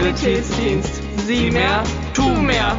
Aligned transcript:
Sanitätsdienst. 0.00 1.02
Sieh 1.26 1.50
mehr, 1.50 1.82
tu 2.14 2.22
mehr. 2.22 2.74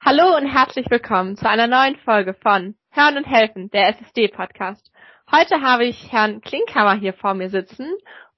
Hallo 0.00 0.36
und 0.38 0.46
herzlich 0.46 0.86
willkommen 0.88 1.36
zu 1.36 1.46
einer 1.46 1.66
neuen 1.66 1.96
Folge 1.96 2.32
von 2.32 2.76
Hören 2.92 3.18
und 3.18 3.26
Helfen, 3.26 3.68
der 3.68 3.88
SSD-Podcast. 3.88 4.90
Heute 5.30 5.60
habe 5.60 5.84
ich 5.84 6.10
Herrn 6.10 6.40
Klinkhammer 6.40 6.94
hier 6.94 7.12
vor 7.12 7.34
mir 7.34 7.50
sitzen. 7.50 7.92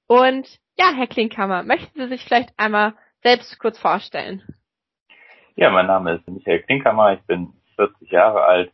Und 0.09 0.49
ja, 0.77 0.87
Herr 0.93 1.07
Klinkhammer, 1.07 1.63
möchten 1.63 2.01
Sie 2.01 2.09
sich 2.09 2.25
vielleicht 2.25 2.53
einmal 2.57 2.95
selbst 3.23 3.61
kurz 3.61 3.79
vorstellen? 3.79 4.43
Ja, 5.55 5.71
mein 5.71 5.87
Name 5.87 6.15
ist 6.15 6.29
Michael 6.29 6.63
Klinkhammer, 6.63 7.13
ich 7.13 7.23
bin 7.27 7.53
40 7.77 8.11
Jahre 8.11 8.43
alt, 8.43 8.73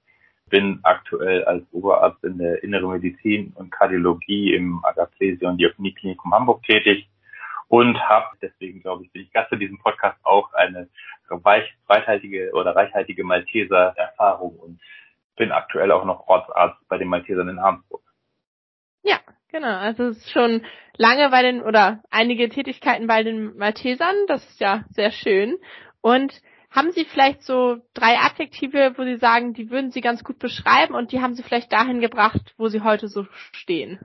bin 0.53 0.81
aktuell 0.83 1.45
als 1.47 1.65
Oberarzt 1.73 2.23
in 2.25 2.37
der 2.37 2.63
Inneren 2.63 2.91
Medizin 2.91 3.55
und 3.57 3.73
Kardiologie 3.73 4.55
im 4.55 4.85
Agaplesie- 4.85 5.47
und 5.47 5.57
Diakonieklinikum 5.57 6.35
Hamburg 6.35 6.63
tätig 6.65 7.09
und 7.69 7.99
habe, 8.07 8.27
deswegen 8.43 8.83
glaube 8.83 9.03
ich, 9.03 9.11
bin 9.13 9.23
ich 9.23 9.33
Gast 9.33 9.51
in 9.51 9.61
diesem 9.61 9.79
Podcast 9.79 10.19
auch 10.25 10.53
eine 10.53 10.91
reichhaltige 11.89 12.53
oder 12.53 12.77
reichhaltige 12.77 13.25
Malteser-Erfahrung 13.25 14.57
und 14.57 14.81
bin 15.37 15.53
aktuell 15.53 15.91
auch 15.91 16.05
noch 16.05 16.29
Ortsarzt 16.29 16.87
bei 16.87 16.99
den 16.99 17.09
Maltesern 17.09 17.49
in 17.49 17.63
Hamburg. 17.63 18.03
Ja, 19.03 19.21
genau. 19.49 19.75
Also 19.75 20.09
es 20.09 20.19
ist 20.19 20.33
schon 20.33 20.67
lange 20.99 21.31
bei 21.31 21.41
den 21.41 21.63
oder 21.63 22.03
einige 22.11 22.51
Tätigkeiten 22.51 23.07
bei 23.07 23.23
den 23.23 23.57
Maltesern. 23.57 24.17
Das 24.29 24.47
ist 24.51 24.61
ja 24.61 24.85
sehr 24.91 25.13
schön. 25.13 25.57
Und 26.03 26.43
haben 26.73 26.91
Sie 26.93 27.05
vielleicht 27.05 27.43
so 27.43 27.77
drei 27.95 28.17
Adjektive, 28.17 28.95
wo 28.97 29.05
Sie 29.05 29.17
sagen, 29.17 29.53
die 29.55 29.71
würden 29.71 29.91
Sie 29.91 30.01
ganz 30.01 30.25
gut 30.25 30.39
beschreiben 30.39 30.95
und 30.95 31.13
die 31.13 31.21
haben 31.21 31.35
Sie 31.35 31.43
vielleicht 31.43 31.73
dahin 31.73 32.01
gebracht, 32.01 32.55
wo 32.57 32.69
Sie 32.69 32.83
heute 32.83 33.09
so 33.09 33.27
stehen? 33.53 34.01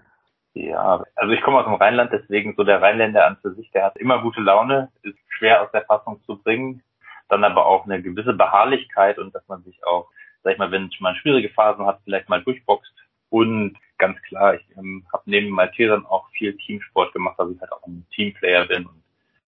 Ja, 0.54 1.04
also 1.16 1.34
ich 1.34 1.42
komme 1.42 1.60
aus 1.60 1.66
dem 1.66 1.76
Rheinland, 1.76 2.12
deswegen 2.12 2.56
so 2.56 2.64
der 2.64 2.82
Rheinländer 2.82 3.26
an 3.26 3.38
für 3.42 3.54
sich, 3.54 3.70
der 3.72 3.86
hat 3.86 3.98
immer 3.98 4.22
gute 4.22 4.42
Laune, 4.42 4.90
ist 5.04 5.18
schwer 5.30 5.62
aus 5.62 5.72
der 5.72 5.86
Fassung 5.86 6.22
zu 6.24 6.42
bringen, 6.42 6.84
dann 7.30 7.44
aber 7.44 7.66
auch 7.66 7.86
eine 7.86 8.02
gewisse 8.02 8.34
Beharrlichkeit 8.34 9.20
und 9.20 9.36
dass 9.36 9.48
man 9.48 9.64
sich 9.64 9.86
auch, 9.86 10.10
sag 10.44 10.54
ich 10.54 10.60
mal, 10.60 10.72
wenn 10.72 10.90
man 11.00 11.16
schwierige 11.16 11.50
Phasen 11.50 11.86
hat, 11.86 12.00
vielleicht 12.04 12.28
mal 12.28 12.42
durchboxt 12.42 12.92
und 13.30 13.78
ganz 13.98 14.22
klar, 14.24 14.56
ich 14.56 14.66
ähm, 14.78 15.06
habe 15.14 15.24
neben 15.26 15.50
Maltesern 15.50 16.06
auch 16.06 16.30
viel 16.32 16.58
Teamsport 16.58 17.14
gemacht, 17.14 17.36
weil 17.38 17.52
ich 17.52 17.62
halt 17.62 17.72
auch 17.72 17.86
ein 17.86 18.06
Teamplayer 18.14 18.66
bin 18.66 18.86
und 18.86 19.04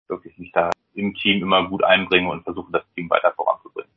wirklich 0.10 0.38
mich 0.38 0.52
da 0.52 0.70
im 0.94 1.14
Team 1.14 1.42
immer 1.42 1.68
gut 1.70 1.84
einbringe 1.84 2.30
und 2.30 2.44
versuche, 2.44 2.72
das 2.72 2.84
Team 2.96 3.10
weiter 3.10 3.32
voranzubringen. 3.34 3.92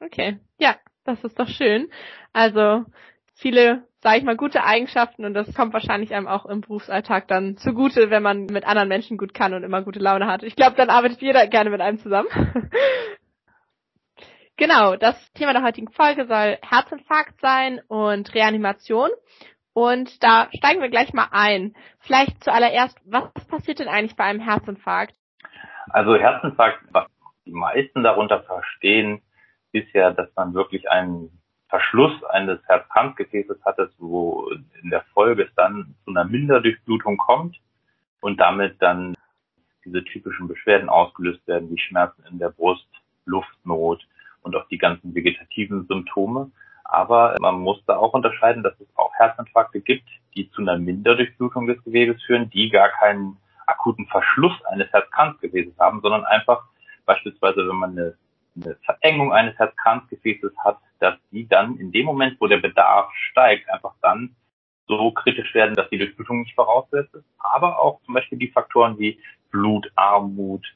Okay, 0.00 0.38
ja, 0.58 0.76
das 1.04 1.22
ist 1.24 1.38
doch 1.38 1.48
schön. 1.48 1.90
Also 2.32 2.84
viele, 3.34 3.86
sage 4.00 4.18
ich 4.18 4.24
mal, 4.24 4.36
gute 4.36 4.64
Eigenschaften 4.64 5.24
und 5.24 5.34
das 5.34 5.52
kommt 5.54 5.72
wahrscheinlich 5.72 6.14
einem 6.14 6.28
auch 6.28 6.46
im 6.46 6.60
Berufsalltag 6.60 7.28
dann 7.28 7.56
zugute, 7.56 8.10
wenn 8.10 8.22
man 8.22 8.46
mit 8.46 8.66
anderen 8.66 8.88
Menschen 8.88 9.16
gut 9.16 9.34
kann 9.34 9.54
und 9.54 9.64
immer 9.64 9.82
gute 9.82 10.00
Laune 10.00 10.26
hat. 10.26 10.42
Ich 10.42 10.56
glaube, 10.56 10.76
dann 10.76 10.90
arbeitet 10.90 11.20
jeder 11.20 11.46
gerne 11.46 11.70
mit 11.70 11.80
einem 11.80 11.98
zusammen. 11.98 12.28
genau, 14.56 14.96
das 14.96 15.32
Thema 15.32 15.52
der 15.52 15.62
heutigen 15.62 15.90
Folge 15.90 16.26
soll 16.26 16.58
Herzinfarkt 16.62 17.40
sein 17.40 17.80
und 17.88 18.34
Reanimation. 18.34 19.10
Und 19.78 20.24
da 20.24 20.48
steigen 20.56 20.82
wir 20.82 20.88
gleich 20.88 21.12
mal 21.12 21.28
ein. 21.30 21.72
Vielleicht 22.00 22.42
zuallererst, 22.42 22.98
was 23.04 23.30
passiert 23.46 23.78
denn 23.78 23.86
eigentlich 23.86 24.16
bei 24.16 24.24
einem 24.24 24.40
Herzinfarkt? 24.40 25.14
Also 25.90 26.16
Herzinfarkt, 26.16 26.80
was 26.90 27.06
die 27.46 27.52
meisten 27.52 28.02
darunter 28.02 28.42
verstehen, 28.42 29.22
ist 29.70 29.86
ja, 29.94 30.10
dass 30.10 30.34
man 30.34 30.52
wirklich 30.52 30.90
einen 30.90 31.30
Verschluss 31.68 32.24
eines 32.24 32.58
Herzkranzgefäßes 32.66 33.64
hat, 33.64 33.76
wo 33.98 34.50
in 34.82 34.90
der 34.90 35.02
Folge 35.14 35.44
es 35.44 35.54
dann 35.54 35.94
zu 36.04 36.10
einer 36.10 36.24
Minderdurchblutung 36.24 37.16
kommt 37.16 37.56
und 38.20 38.40
damit 38.40 38.82
dann 38.82 39.14
diese 39.84 40.02
typischen 40.02 40.48
Beschwerden 40.48 40.88
ausgelöst 40.88 41.46
werden, 41.46 41.70
wie 41.70 41.78
Schmerzen 41.78 42.24
in 42.28 42.40
der 42.40 42.50
Brust, 42.50 42.88
Luftnot 43.26 44.04
und 44.42 44.56
auch 44.56 44.66
die 44.66 44.78
ganzen 44.78 45.14
vegetativen 45.14 45.86
Symptome. 45.86 46.50
Aber 46.88 47.36
man 47.38 47.60
muss 47.60 47.84
da 47.86 47.98
auch 47.98 48.14
unterscheiden, 48.14 48.62
dass 48.62 48.78
es 48.80 48.88
auch 48.96 49.12
Herzinfarkte 49.14 49.80
gibt, 49.80 50.08
die 50.34 50.50
zu 50.50 50.62
einer 50.62 50.78
Minderdurchblutung 50.78 51.66
des 51.66 51.82
Gewebes 51.84 52.20
führen, 52.24 52.48
die 52.50 52.70
gar 52.70 52.88
keinen 52.88 53.36
akuten 53.66 54.06
Verschluss 54.06 54.54
eines 54.64 54.90
Herzkranzgefäßes 54.92 55.78
haben, 55.78 56.00
sondern 56.00 56.24
einfach 56.24 56.64
beispielsweise, 57.04 57.68
wenn 57.68 57.76
man 57.76 57.90
eine, 57.90 58.14
eine 58.56 58.76
Verengung 58.86 59.32
eines 59.34 59.58
Herzkranzgefäßes 59.58 60.52
hat, 60.64 60.78
dass 60.98 61.14
die 61.30 61.46
dann 61.46 61.76
in 61.76 61.92
dem 61.92 62.06
Moment, 62.06 62.40
wo 62.40 62.46
der 62.46 62.56
Bedarf 62.56 63.12
steigt, 63.30 63.68
einfach 63.70 63.94
dann 64.00 64.34
so 64.86 65.10
kritisch 65.12 65.54
werden, 65.54 65.74
dass 65.74 65.90
die 65.90 65.98
Durchblutung 65.98 66.40
nicht 66.40 66.54
voraussetzt 66.54 67.14
ist. 67.14 67.26
Aber 67.38 67.78
auch 67.78 68.00
zum 68.06 68.14
Beispiel 68.14 68.38
die 68.38 68.48
Faktoren 68.48 68.98
wie 68.98 69.20
Blutarmut 69.50 70.66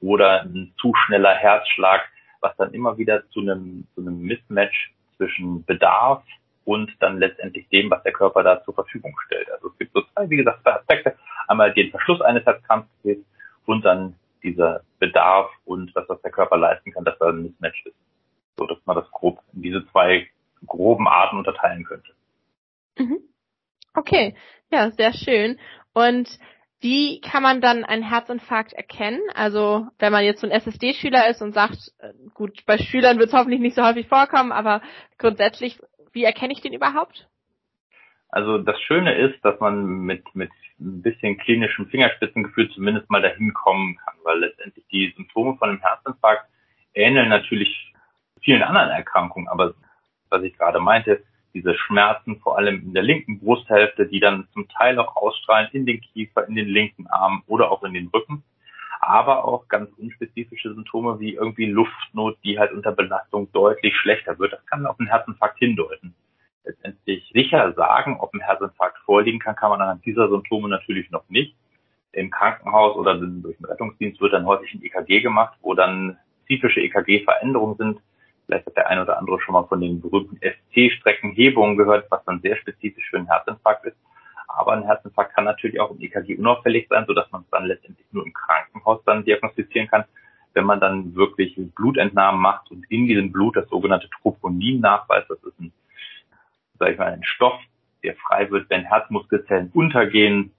oder 0.00 0.42
ein 0.42 0.72
zu 0.80 0.92
schneller 0.94 1.34
Herzschlag, 1.34 2.08
was 2.40 2.56
dann 2.56 2.72
immer 2.72 2.96
wieder 2.96 3.28
zu 3.30 3.40
einem, 3.40 3.88
zu 3.94 4.02
einem 4.02 4.20
Mismatch 4.20 4.94
zwischen 5.16 5.64
Bedarf 5.64 6.22
und 6.64 6.90
dann 7.00 7.18
letztendlich 7.18 7.68
dem, 7.68 7.90
was 7.90 8.02
der 8.02 8.12
Körper 8.12 8.42
da 8.42 8.62
zur 8.64 8.74
Verfügung 8.74 9.14
stellt. 9.26 9.50
Also 9.50 9.68
es 9.68 9.78
gibt 9.78 9.92
so 9.92 10.02
zwei, 10.02 10.28
wie 10.28 10.36
gesagt, 10.36 10.62
zwei 10.62 10.74
Aspekte. 10.74 11.16
Einmal 11.48 11.72
den 11.72 11.90
Verschluss 11.90 12.20
eines 12.20 12.44
Herzkranzgefäßes 12.44 13.24
und 13.66 13.84
dann 13.84 14.16
dieser 14.42 14.82
Bedarf 14.98 15.50
und 15.64 15.94
was, 15.94 16.08
was 16.08 16.20
der 16.22 16.30
Körper 16.30 16.56
leisten 16.56 16.92
kann, 16.92 17.04
dass 17.04 17.18
da 17.18 17.28
ein 17.28 17.42
Mismatch 17.42 17.86
ist. 17.86 17.96
So, 18.58 18.66
dass 18.66 18.78
man 18.84 18.96
das 18.96 19.10
grob 19.10 19.40
in 19.52 19.62
diese 19.62 19.86
zwei 19.90 20.28
groben 20.66 21.06
Arten 21.06 21.38
unterteilen 21.38 21.84
könnte. 21.84 22.12
Mhm. 22.98 23.18
Okay, 23.94 24.36
ja, 24.70 24.90
sehr 24.90 25.12
schön. 25.12 25.58
Und 25.92 26.38
wie 26.80 27.20
kann 27.20 27.42
man 27.42 27.60
dann 27.60 27.84
einen 27.84 28.02
Herzinfarkt 28.02 28.72
erkennen? 28.72 29.20
Also 29.34 29.86
wenn 29.98 30.12
man 30.12 30.24
jetzt 30.24 30.40
so 30.40 30.46
ein 30.46 30.52
SSD-Schüler 30.52 31.28
ist 31.28 31.42
und 31.42 31.52
sagt, 31.52 31.92
äh, 31.98 32.12
gut, 32.34 32.64
bei 32.66 32.78
Schülern 32.78 33.18
wird 33.18 33.28
es 33.28 33.34
hoffentlich 33.34 33.60
nicht 33.60 33.74
so 33.74 33.84
häufig 33.84 34.08
vorkommen, 34.08 34.52
aber 34.52 34.82
grundsätzlich, 35.18 35.78
wie 36.12 36.24
erkenne 36.24 36.52
ich 36.52 36.60
den 36.60 36.74
überhaupt? 36.74 37.28
Also 38.28 38.58
das 38.58 38.78
Schöne 38.82 39.14
ist, 39.14 39.42
dass 39.44 39.58
man 39.60 39.84
mit, 40.00 40.22
mit 40.34 40.50
ein 40.78 41.00
bisschen 41.00 41.38
klinischem 41.38 41.86
Fingerspitzengefühl 41.86 42.70
zumindest 42.72 43.08
mal 43.08 43.22
dahin 43.22 43.54
kommen 43.54 43.96
kann, 43.96 44.14
weil 44.24 44.40
letztendlich 44.40 44.86
die 44.88 45.12
Symptome 45.16 45.56
von 45.56 45.70
einem 45.70 45.80
Herzinfarkt 45.80 46.46
ähneln 46.92 47.30
natürlich 47.30 47.94
vielen 48.42 48.62
anderen 48.62 48.90
Erkrankungen, 48.90 49.48
aber 49.48 49.74
was 50.28 50.42
ich 50.42 50.56
gerade 50.58 50.80
meinte, 50.80 51.22
diese 51.54 51.74
Schmerzen, 51.74 52.38
vor 52.40 52.58
allem 52.58 52.82
in 52.82 52.94
der 52.94 53.02
linken 53.02 53.40
Brusthälfte, 53.40 54.06
die 54.06 54.20
dann 54.20 54.46
zum 54.52 54.68
Teil 54.68 54.98
auch 54.98 55.16
ausstrahlen 55.16 55.68
in 55.72 55.86
den 55.86 56.00
Kiefer, 56.00 56.46
in 56.48 56.54
den 56.54 56.68
linken 56.68 57.06
Arm 57.06 57.42
oder 57.46 57.70
auch 57.70 57.82
in 57.82 57.94
den 57.94 58.08
Rücken. 58.08 58.42
Aber 59.00 59.44
auch 59.44 59.68
ganz 59.68 59.90
unspezifische 59.98 60.74
Symptome 60.74 61.20
wie 61.20 61.34
irgendwie 61.34 61.66
Luftnot, 61.66 62.38
die 62.44 62.58
halt 62.58 62.72
unter 62.72 62.92
Belastung 62.92 63.50
deutlich 63.52 63.94
schlechter 63.96 64.38
wird. 64.38 64.52
Das 64.52 64.66
kann 64.66 64.86
auf 64.86 64.98
einen 64.98 65.08
Herzinfarkt 65.08 65.58
hindeuten. 65.58 66.14
Letztendlich 66.64 67.30
sicher 67.32 67.72
sagen, 67.74 68.18
ob 68.18 68.34
ein 68.34 68.40
Herzinfarkt 68.40 68.98
vorliegen 69.04 69.38
kann, 69.38 69.54
kann 69.54 69.70
man 69.70 69.80
anhand 69.80 70.04
dieser 70.04 70.28
Symptome 70.28 70.68
natürlich 70.68 71.10
noch 71.10 71.28
nicht. 71.28 71.54
Im 72.12 72.30
Krankenhaus 72.30 72.96
oder 72.96 73.14
durch 73.14 73.56
den 73.58 73.66
Rettungsdienst 73.66 74.20
wird 74.20 74.32
dann 74.32 74.46
häufig 74.46 74.74
ein 74.74 74.82
EKG 74.82 75.20
gemacht, 75.20 75.56
wo 75.60 75.74
dann 75.74 76.18
spezifische 76.46 76.80
EKG-Veränderungen 76.80 77.76
sind, 77.76 78.00
Vielleicht 78.46 78.66
hat 78.66 78.76
der 78.76 78.88
eine 78.88 79.02
oder 79.02 79.18
andere 79.18 79.40
schon 79.40 79.54
mal 79.54 79.66
von 79.66 79.80
den 79.80 80.00
berühmten 80.00 80.38
ST-Streckenhebungen 80.40 81.76
gehört, 81.76 82.06
was 82.10 82.24
dann 82.24 82.40
sehr 82.40 82.56
spezifisch 82.56 83.08
für 83.10 83.18
einen 83.18 83.26
Herzinfarkt 83.26 83.84
ist. 83.86 83.96
Aber 84.46 84.72
ein 84.72 84.84
Herzinfarkt 84.84 85.34
kann 85.34 85.44
natürlich 85.44 85.80
auch 85.80 85.90
im 85.90 86.00
EKG 86.00 86.36
unauffällig 86.36 86.86
sein, 86.88 87.04
sodass 87.06 87.30
man 87.32 87.42
es 87.42 87.50
dann 87.50 87.66
letztendlich 87.66 88.06
nur 88.12 88.24
im 88.24 88.32
Krankenhaus 88.32 89.02
dann 89.04 89.24
diagnostizieren 89.24 89.88
kann. 89.88 90.04
Wenn 90.54 90.64
man 90.64 90.80
dann 90.80 91.14
wirklich 91.14 91.58
Blutentnahmen 91.74 92.40
macht 92.40 92.70
und 92.70 92.90
in 92.90 93.06
diesem 93.06 93.32
Blut 93.32 93.56
das 93.56 93.68
sogenannte 93.68 94.08
Troponin 94.08 94.80
nachweist, 94.80 95.28
das 95.28 95.42
ist 95.42 95.60
ein, 95.60 95.72
sag 96.78 96.92
ich 96.92 96.98
mal, 96.98 97.12
ein 97.12 97.24
Stoff, 97.24 97.60
der 98.02 98.14
frei 98.14 98.50
wird, 98.50 98.70
wenn 98.70 98.84
Herzmuskelzellen 98.84 99.70
untergehen. 99.74 100.54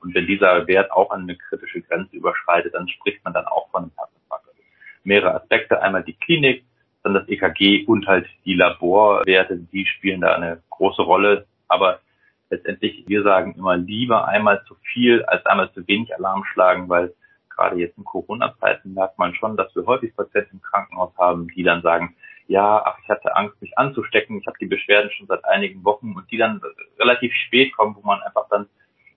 Und 0.00 0.14
wenn 0.14 0.26
dieser 0.26 0.66
Wert 0.68 0.92
auch 0.92 1.10
an 1.10 1.22
eine 1.22 1.36
kritische 1.36 1.82
Grenze 1.82 2.16
überschreitet, 2.16 2.74
dann 2.74 2.88
spricht 2.88 3.22
man 3.24 3.34
dann 3.34 3.46
auch 3.46 3.68
von 3.70 3.82
einem 3.82 3.92
Herzinfarkt. 3.98 4.46
Also 4.48 4.60
mehrere 5.02 5.34
Aspekte. 5.34 5.82
Einmal 5.82 6.04
die 6.04 6.14
Klinik, 6.14 6.64
dann 7.06 7.14
das 7.14 7.28
EKG 7.28 7.86
und 7.86 8.06
halt 8.06 8.26
die 8.44 8.54
Laborwerte, 8.54 9.58
die 9.72 9.86
spielen 9.86 10.20
da 10.20 10.34
eine 10.34 10.62
große 10.70 11.02
Rolle. 11.02 11.46
Aber 11.68 12.00
letztendlich, 12.50 13.04
wir 13.06 13.22
sagen 13.22 13.54
immer 13.56 13.76
lieber 13.76 14.26
einmal 14.28 14.62
zu 14.66 14.74
viel 14.92 15.24
als 15.24 15.46
einmal 15.46 15.72
zu 15.72 15.86
wenig 15.86 16.14
Alarm 16.14 16.44
schlagen, 16.52 16.88
weil 16.88 17.14
gerade 17.48 17.76
jetzt 17.76 17.96
in 17.96 18.04
Corona-Zeiten 18.04 18.92
merkt 18.92 19.18
man 19.18 19.34
schon, 19.34 19.56
dass 19.56 19.74
wir 19.74 19.86
häufig 19.86 20.14
Patienten 20.14 20.56
im 20.56 20.62
Krankenhaus 20.62 21.12
haben, 21.16 21.48
die 21.48 21.62
dann 21.62 21.80
sagen, 21.82 22.14
ja, 22.48 22.82
ach, 22.84 22.98
ich 23.02 23.08
hatte 23.08 23.34
Angst, 23.34 23.60
mich 23.60 23.76
anzustecken, 23.78 24.38
ich 24.38 24.46
habe 24.46 24.58
die 24.60 24.66
Beschwerden 24.66 25.10
schon 25.12 25.26
seit 25.26 25.44
einigen 25.44 25.84
Wochen 25.84 26.12
und 26.14 26.30
die 26.30 26.36
dann 26.36 26.60
relativ 26.98 27.32
spät 27.34 27.74
kommen, 27.76 27.96
wo 27.96 28.06
man 28.06 28.20
einfach 28.22 28.48
dann 28.50 28.68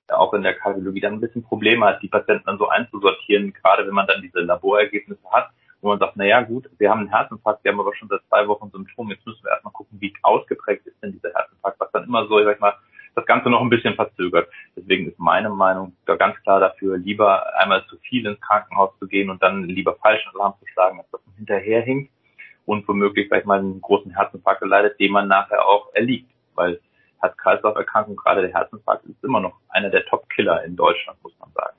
auch 0.07 0.33
in 0.33 0.41
der 0.41 0.55
Kardiologie 0.55 1.01
dann 1.01 1.13
ein 1.13 1.21
bisschen 1.21 1.43
Probleme 1.43 1.85
hat, 1.85 2.01
die 2.01 2.07
Patienten 2.07 2.45
dann 2.45 2.57
so 2.57 2.67
einzusortieren, 2.67 3.53
gerade 3.53 3.85
wenn 3.85 3.93
man 3.93 4.07
dann 4.07 4.21
diese 4.21 4.39
Laborergebnisse 4.39 5.29
hat 5.31 5.51
wo 5.81 5.89
man 5.89 5.99
sagt, 5.99 6.13
na 6.15 6.41
gut, 6.41 6.69
wir 6.77 6.89
haben 6.89 7.01
einen 7.01 7.09
Herzinfarkt, 7.09 7.63
wir 7.63 7.71
haben 7.71 7.79
aber 7.79 7.95
schon 7.95 8.09
seit 8.09 8.21
zwei 8.27 8.47
Wochen 8.47 8.69
Symptome, 8.71 9.13
jetzt 9.13 9.25
müssen 9.25 9.43
wir 9.43 9.51
erstmal 9.51 9.73
gucken, 9.73 9.99
wie 10.01 10.13
ausgeprägt 10.23 10.85
ist 10.87 11.01
denn 11.01 11.13
dieser 11.13 11.33
Herzinfarkt, 11.33 11.79
was 11.79 11.91
dann 11.91 12.03
immer 12.03 12.27
so, 12.27 12.39
ich 12.39 12.45
sag 12.45 12.59
mal, 12.59 12.75
das 13.15 13.25
Ganze 13.25 13.49
noch 13.49 13.61
ein 13.61 13.69
bisschen 13.69 13.95
verzögert. 13.95 14.47
Deswegen 14.75 15.07
ist 15.07 15.19
meine 15.19 15.49
Meinung 15.49 15.95
da 16.05 16.15
ganz 16.15 16.37
klar 16.43 16.59
dafür, 16.59 16.97
lieber 16.97 17.43
einmal 17.57 17.85
zu 17.87 17.97
viel 17.97 18.25
ins 18.25 18.39
Krankenhaus 18.41 18.97
zu 18.99 19.07
gehen 19.07 19.29
und 19.29 19.41
dann 19.41 19.63
lieber 19.63 19.95
falschen 19.95 20.29
Alarm 20.35 20.53
zu 20.59 20.65
schlagen, 20.67 20.99
als 20.99 21.09
dass 21.11 21.25
man 21.25 21.35
hinterher 21.35 21.81
hinkt 21.81 22.11
und 22.65 22.87
womöglich 22.87 23.27
vielleicht 23.27 23.45
mal 23.45 23.59
einen 23.59 23.81
großen 23.81 24.15
Herzinfarkt 24.15 24.61
geleitet, 24.61 24.99
dem 24.99 25.11
man 25.11 25.27
nachher 25.27 25.65
auch 25.65 25.93
erliegt. 25.93 26.31
Weil 26.55 26.79
Herz-Kreislauf-Erkrankung, 27.21 28.15
gerade 28.15 28.41
der 28.41 28.53
Herzinfarkt, 28.53 29.05
ist 29.05 29.23
immer 29.23 29.39
noch 29.39 29.59
einer 29.69 29.89
der 29.89 30.05
Top-Killer 30.05 30.63
in 30.63 30.75
Deutschland, 30.75 31.21
muss 31.23 31.37
man 31.39 31.51
sagen. 31.53 31.75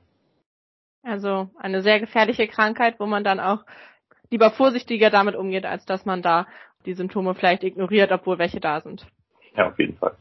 Also 1.03 1.49
eine 1.59 1.81
sehr 1.81 2.01
gefährliche 2.01 2.47
Krankheit, 2.47 3.01
wo 3.01 3.07
man 3.07 3.25
dann 3.25 3.41
auch 3.41 3.65
lieber 4.31 4.51
vorsichtiger 4.51 5.11
damit 5.11 5.35
umgeht, 5.35 5.67
als 5.67 5.85
dass 5.85 6.05
man 6.05 6.23
da 6.23 6.47
die 6.87 6.95
Symptome 6.95 7.35
vielleicht 7.35 7.65
ignoriert, 7.65 8.13
obwohl 8.13 8.39
welche 8.39 8.61
da 8.61 8.81
sind. 8.81 9.07
Ja, 9.57 9.69
auf 9.69 9.79
jeden 9.79 9.97
Fall. 9.97 10.17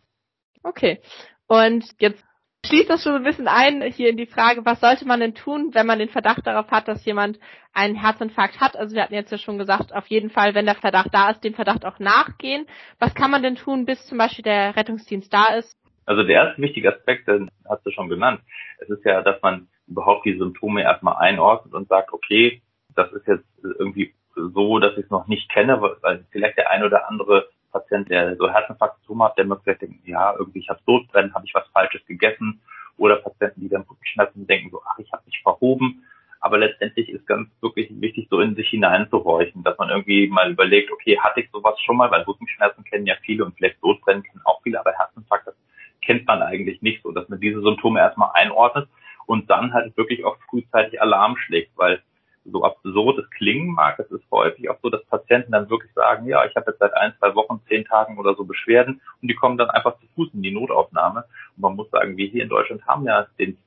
Okay. 0.64 1.00
Und 1.48 1.86
jetzt 2.00 2.24
schließt 2.66 2.90
das 2.90 3.04
schon 3.04 3.16
ein 3.16 3.24
bisschen 3.24 3.48
ein 3.48 3.82
hier 3.84 4.10
in 4.10 4.18
die 4.18 4.26
Frage, 4.26 4.66
was 4.66 4.82
sollte 4.82 5.06
man 5.06 5.20
denn 5.20 5.36
tun, 5.36 5.72
wenn 5.74 5.88
man 5.88 6.00
den 6.00 6.10
Verdacht 6.10 6.46
darauf 6.46 6.70
hat, 6.72 6.88
dass 6.88 7.06
jemand 7.06 7.40
einen 7.74 7.96
Herzinfarkt 7.96 8.60
hat? 8.60 8.76
Also 8.76 8.96
wir 8.96 9.04
hatten 9.04 9.14
jetzt 9.14 9.32
ja 9.32 9.38
schon 9.38 9.58
gesagt, 9.58 9.94
auf 9.94 10.08
jeden 10.08 10.30
Fall, 10.30 10.56
wenn 10.56 10.66
der 10.66 10.76
Verdacht 10.76 11.10
da 11.14 11.30
ist, 11.30 11.44
dem 11.44 11.54
Verdacht 11.54 11.86
auch 11.86 12.00
nachgehen. 12.00 12.66
Was 13.00 13.16
kann 13.16 13.32
man 13.32 13.44
denn 13.44 13.56
tun, 13.56 13.86
bis 13.86 14.06
zum 14.08 14.18
Beispiel 14.18 14.44
der 14.44 14.76
Rettungsdienst 14.76 15.34
da 15.34 15.56
ist? 15.56 15.78
Also 16.06 16.24
der 16.24 16.44
erste 16.44 16.62
wichtige 16.62 16.94
Aspekt, 16.94 17.28
den 17.28 17.50
hast 17.68 17.86
du 17.86 17.92
schon 17.92 18.10
genannt. 18.10 18.42
Es 18.80 18.90
ist 18.90 19.06
ja, 19.06 19.22
dass 19.22 19.42
man 19.42 19.70
überhaupt 19.88 20.26
die 20.26 20.38
Symptome 20.38 20.82
erstmal 20.82 21.18
einordnet 21.18 21.74
und 21.74 21.88
sagt, 21.88 22.14
okay, 22.14 22.62
das 23.00 23.12
ist 23.14 23.28
jetzt 23.28 23.46
irgendwie 23.64 24.14
so, 24.36 24.80
dass 24.80 24.94
ich 24.94 25.06
es 25.06 25.10
noch 25.10 25.28
nicht 25.28 25.50
kenne, 25.52 25.82
weil 25.82 26.26
vielleicht 26.32 26.58
der 26.58 26.70
ein 26.70 26.84
oder 26.84 27.10
andere 27.10 27.48
Patient, 27.72 28.10
der 28.10 28.36
so 28.36 28.50
Herzinfarktsymptome 28.50 29.26
hat, 29.26 29.38
der 29.38 29.46
mir 29.46 29.60
vielleicht 29.60 29.82
denkt, 29.82 30.08
ja, 30.08 30.34
irgendwie 30.38 30.60
ich 30.60 30.70
habe 30.70 30.80
Sodbrennen, 30.86 31.34
habe 31.34 31.46
ich 31.46 31.54
was 31.54 31.68
Falsches 31.70 32.06
gegessen. 32.06 32.62
Oder 32.98 33.16
Patienten, 33.18 33.62
die 33.62 33.70
dann 33.70 33.84
Rückenschmerzen 33.90 34.46
denken, 34.46 34.72
so, 34.72 34.82
ach, 34.86 35.00
ich 35.00 35.12
habe 35.14 35.24
mich 35.26 35.40
verhoben. 35.42 36.04
Aber 36.42 36.58
letztendlich 36.58 37.10
ist 37.10 37.26
ganz 37.28 37.50
wirklich 37.62 37.90
wichtig, 38.02 38.28
so 38.30 38.42
in 38.42 38.56
sich 38.56 38.70
hineinzuhorchen, 38.70 39.64
dass 39.64 39.78
man 39.78 39.90
irgendwie 39.90 40.28
mal 40.28 40.52
überlegt, 40.52 40.92
okay, 40.92 41.18
hatte 41.20 41.42
ich 41.42 41.50
sowas 41.52 41.80
schon 41.82 41.98
mal, 41.98 42.12
weil 42.12 42.24
Rückenschmerzen 42.24 42.84
kennen 42.84 43.06
ja 43.06 43.16
viele 43.22 43.46
und 43.46 43.56
vielleicht 43.56 43.80
Sodbrennen 43.80 44.24
kennen 44.24 44.42
auch 44.46 44.62
viele, 44.64 44.80
aber 44.80 44.94
Herzinfarkt, 44.94 45.48
das 45.48 45.56
kennt 46.02 46.26
man 46.28 46.42
eigentlich 46.42 46.82
nicht 46.82 47.04
so, 47.04 47.12
dass 47.12 47.28
man 47.30 47.40
diese 47.40 47.62
Symptome 47.62 48.00
erstmal 48.00 48.32
einordnet 48.34 48.88
und 49.26 49.50
dann 49.50 49.74
halt 49.74 49.96
wirklich 49.96 50.26
auch 50.26 50.38
frühzeitig 50.50 51.02
Alarm 51.02 51.38
schlägt, 51.38 51.78
weil 51.78 52.02
so 52.52 52.64
absurd 52.64 53.20
es 53.20 53.30
klingen 53.32 53.74
mag, 53.74 54.00
es 54.00 54.10
ist 54.12 54.24
häufig 54.32 54.70
auch 54.70 54.78
so, 54.82 54.90
dass 54.90 55.04
Patienten 55.06 55.52
dann 55.52 55.70
wirklich 55.70 55.92
sagen, 55.94 56.28
ja, 56.28 56.46
ich 56.46 56.56
habe 56.56 56.72
jetzt 56.72 56.80
seit 56.80 56.94
ein, 56.96 57.14
zwei 57.20 57.36
Wochen, 57.36 57.62
zehn 57.68 57.86
Tagen 57.86 58.18
oder 58.18 58.36
so 58.36 58.46
Beschwerden 58.46 59.02
und 59.22 59.28
die 59.28 59.36
kommen 59.36 59.58
dann 59.58 59.70
einfach 59.70 60.00
zu 60.00 60.08
Fuß 60.16 60.34
in 60.34 60.42
die 60.42 60.52
Notaufnahme. 60.52 61.26
Und 61.56 61.62
man 61.62 61.76
muss 61.76 61.90
sagen, 61.92 62.18
wir 62.18 62.28
hier 62.28 62.44
in 62.44 62.50
Deutschland 62.50 62.86
haben 62.88 63.06
ja 63.06 63.28
den 63.38 63.58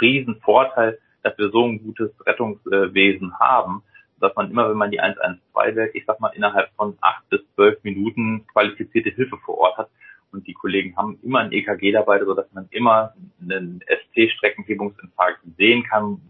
riesen 0.00 0.40
Vorteil, 0.40 0.98
dass 1.22 1.36
wir 1.38 1.50
so 1.50 1.66
ein 1.66 1.82
gutes 1.82 2.10
Rettungswesen 2.26 3.38
haben, 3.38 3.82
dass 4.20 4.34
man 4.34 4.50
immer, 4.50 4.68
wenn 4.68 4.76
man 4.76 4.90
die 4.90 5.00
112 5.00 5.76
wählt, 5.76 5.94
ich 5.94 6.04
sag 6.06 6.20
mal, 6.20 6.30
innerhalb 6.34 6.70
von 6.76 6.96
acht 7.00 7.28
bis 7.28 7.40
zwölf 7.54 7.82
Minuten 7.84 8.46
qualifizierte 8.52 9.10
Hilfe 9.10 9.36
vor 9.44 9.58
Ort 9.58 9.78
hat. 9.78 9.90
Und 10.30 10.46
die 10.46 10.52
Kollegen 10.52 10.96
haben 10.96 11.18
immer 11.22 11.40
ein 11.40 11.52
EKG 11.52 11.92
dabei, 11.92 12.22
sodass 12.22 12.52
man 12.52 12.68
immer 12.70 13.14
einen 13.40 13.80
ST-Streckenhebungsinfarkt 13.86 15.40
sehen 15.56 15.84
kann, 15.84 16.20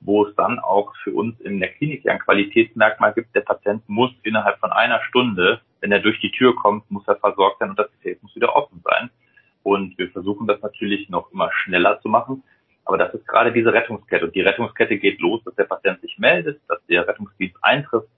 wo 0.00 0.26
es 0.26 0.34
dann 0.36 0.58
auch 0.58 0.94
für 1.02 1.12
uns 1.12 1.40
in 1.40 1.58
der 1.60 1.70
Klinik 1.70 2.04
ja 2.04 2.12
ein 2.12 2.18
Qualitätsmerkmal 2.18 3.12
gibt, 3.14 3.34
der 3.34 3.40
Patient 3.40 3.82
muss 3.88 4.10
innerhalb 4.22 4.58
von 4.58 4.72
einer 4.72 5.00
Stunde, 5.02 5.60
wenn 5.80 5.92
er 5.92 6.00
durch 6.00 6.20
die 6.20 6.30
Tür 6.30 6.54
kommt, 6.56 6.90
muss 6.90 7.06
er 7.06 7.16
versorgt 7.16 7.58
sein 7.58 7.70
und 7.70 7.78
das 7.78 7.90
Gefäß 7.92 8.22
muss 8.22 8.34
wieder 8.34 8.54
offen 8.54 8.82
sein. 8.84 9.10
Und 9.62 9.98
wir 9.98 10.10
versuchen 10.10 10.46
das 10.46 10.60
natürlich 10.62 11.08
noch 11.08 11.32
immer 11.32 11.50
schneller 11.52 12.00
zu 12.00 12.08
machen. 12.08 12.42
Aber 12.84 12.96
das 12.96 13.12
ist 13.12 13.26
gerade 13.26 13.52
diese 13.52 13.72
Rettungskette. 13.72 14.24
Und 14.24 14.34
die 14.34 14.40
Rettungskette 14.40 14.98
geht 14.98 15.20
los, 15.20 15.42
dass 15.44 15.54
der 15.56 15.64
Patient 15.64 16.00
sich 16.00 16.18
meldet, 16.18 16.60
dass 16.68 16.84
der 16.86 17.06
Rettungsdienst 17.06 17.56
eintrifft, 17.60 18.08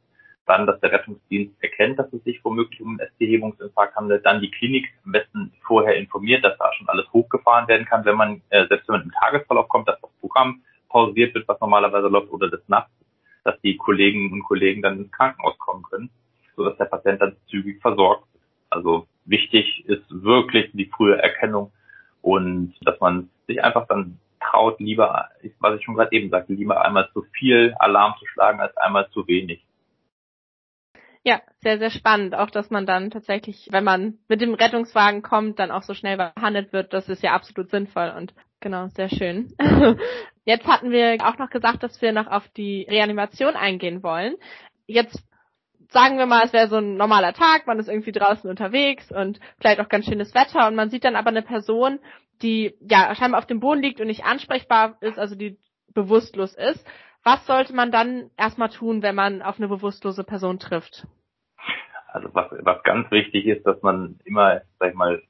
dann, 0.47 0.67
dass 0.67 0.81
der 0.81 0.93
Rettungsdienst 0.93 1.61
erkennt, 1.63 1.99
dass 1.99 2.13
es 2.13 2.23
sich 2.25 2.45
womöglich 2.45 2.81
um 2.81 2.91
einen 2.91 3.09
ST-Hebungsinfarkt 3.11 3.97
handelt, 3.97 4.25
dann 4.25 4.41
die 4.41 4.51
Klinik 4.51 4.89
am 5.05 5.13
besten 5.13 5.53
vorher 5.63 5.97
informiert, 5.97 6.45
dass 6.45 6.57
da 6.59 6.73
schon 6.75 6.89
alles 6.89 7.13
hochgefahren 7.13 7.69
werden 7.69 7.87
kann, 7.87 8.05
wenn 8.05 8.17
man, 8.17 8.43
äh, 8.51 8.67
selbst 8.69 8.89
wenn 8.89 8.97
man 8.97 9.03
im 9.03 9.13
Tagesverlauf 9.13 9.69
kommt, 9.69 9.89
dass 9.89 10.01
das 10.01 10.11
Programm 10.21 10.63
pausiert 10.91 11.35
wird, 11.35 11.49
was 11.49 11.61
normalerweise 11.61 12.09
läuft, 12.09 12.31
oder 12.31 12.51
des 12.51 12.69
Nachts, 12.69 12.93
dass 13.45 13.59
die 13.63 13.77
Kolleginnen 13.77 14.33
und 14.33 14.43
Kollegen 14.43 14.83
dann 14.83 14.99
ins 14.99 15.13
Krankenhaus 15.13 15.57
kommen 15.59 15.83
können, 15.85 16.11
sodass 16.57 16.77
der 16.77 16.85
Patient 16.85 17.23
dann 17.23 17.37
zügig 17.49 17.81
versorgt 17.81 18.27
wird. 18.35 18.45
Also 18.69 19.07
wichtig 19.25 19.85
ist 19.87 20.05
wirklich 20.11 20.71
die 20.73 20.87
frühe 20.87 21.17
Erkennung 21.17 21.73
und 22.21 22.75
dass 22.83 23.01
man 23.01 23.31
sich 23.47 23.63
einfach 23.65 23.87
dann 23.87 24.19
traut, 24.41 24.81
lieber, 24.81 25.29
was 25.61 25.79
ich 25.79 25.85
schon 25.85 25.95
gerade 25.95 26.13
eben 26.13 26.31
sagte, 26.31 26.53
lieber 26.53 26.85
einmal 26.85 27.09
zu 27.13 27.23
viel 27.33 27.75
Alarm 27.79 28.15
zu 28.19 28.27
schlagen 28.27 28.61
als 28.61 28.77
einmal 28.77 29.09
zu 29.11 29.27
wenig. 29.27 29.65
Ja, 31.23 31.43
sehr, 31.59 31.79
sehr 31.79 31.91
spannend. 31.91 32.35
Auch, 32.35 32.51
dass 32.51 32.71
man 32.71 32.87
dann 32.87 33.11
tatsächlich, 33.11 33.69
wenn 33.71 33.85
man 33.85 34.19
mit 34.29 34.41
dem 34.41 34.55
Rettungswagen 34.55 35.23
kommt, 35.23 35.59
dann 35.59 35.71
auch 35.71 35.83
so 35.83 35.93
schnell 35.93 36.17
behandelt 36.17 36.73
wird. 36.73 36.95
Das 36.95 37.11
ist 37.11 37.23
ja 37.23 37.33
absolut 37.33 37.71
sinnvoll 37.71 38.13
und 38.17 38.35
genau, 38.61 38.89
sehr 38.89 39.09
schön. 39.09 39.55
Jetzt 40.45 40.67
hatten 40.67 40.91
wir 40.91 41.19
auch 41.25 41.39
noch 41.39 41.51
gesagt, 41.51 41.83
dass 41.83 42.01
wir 42.01 42.13
noch 42.13 42.27
auf 42.27 42.49
die 42.49 42.87
Reanimation 42.89 43.55
eingehen 43.55 44.03
wollen. 44.03 44.37
Jetzt 44.87 45.23
sagen 45.91 46.19
wir 46.19 46.27
mal, 46.27 46.45
es 46.45 46.53
wäre 46.53 46.69
so 46.69 46.77
ein 46.77 46.97
normaler 46.97 47.33
Tag, 47.33 47.67
man 47.67 47.79
ist 47.79 47.89
irgendwie 47.89 48.13
draußen 48.13 48.49
unterwegs 48.49 49.11
und 49.11 49.41
vielleicht 49.59 49.81
auch 49.81 49.89
ganz 49.89 50.07
schönes 50.07 50.35
Wetter 50.35 50.69
und 50.69 50.77
man 50.77 50.91
sieht 50.91 51.05
dann 51.05 51.17
aber 51.17 51.31
eine 51.31 51.43
Person, 51.43 51.99
die 52.43 52.75
ja 52.81 53.15
scheinbar 53.15 53.39
auf 53.41 53.47
dem 53.47 53.61
Boden 53.61 53.83
liegt 53.83 54.01
und 54.01 54.07
nicht 54.07 54.25
ansprechbar 54.25 54.97
ist, 55.01 55.19
also 55.19 55.35
die 55.35 55.59
bewusstlos 55.93 56.55
ist. 56.55 56.87
Was 57.23 57.47
sollte 57.47 57.75
man 57.75 57.93
dann 57.93 58.31
erstmal 58.39 58.71
tun, 58.71 59.03
wenn 59.03 59.15
man 59.15 59.43
auf 59.43 59.59
eine 59.59 59.69
bewusstlose 59.69 60.25
Person 60.25 60.59
trifft? 60.59 61.07
Also 62.13 62.29
was, 62.33 62.51
was 62.63 62.83
ganz 62.83 63.11
wichtig 63.11 63.47
ist, 63.47 63.67
dass 63.67 63.83
man 63.83 64.19
immer, 64.25 64.63
sag 64.79 64.91
ich 64.91 64.97
mal, 64.97 65.23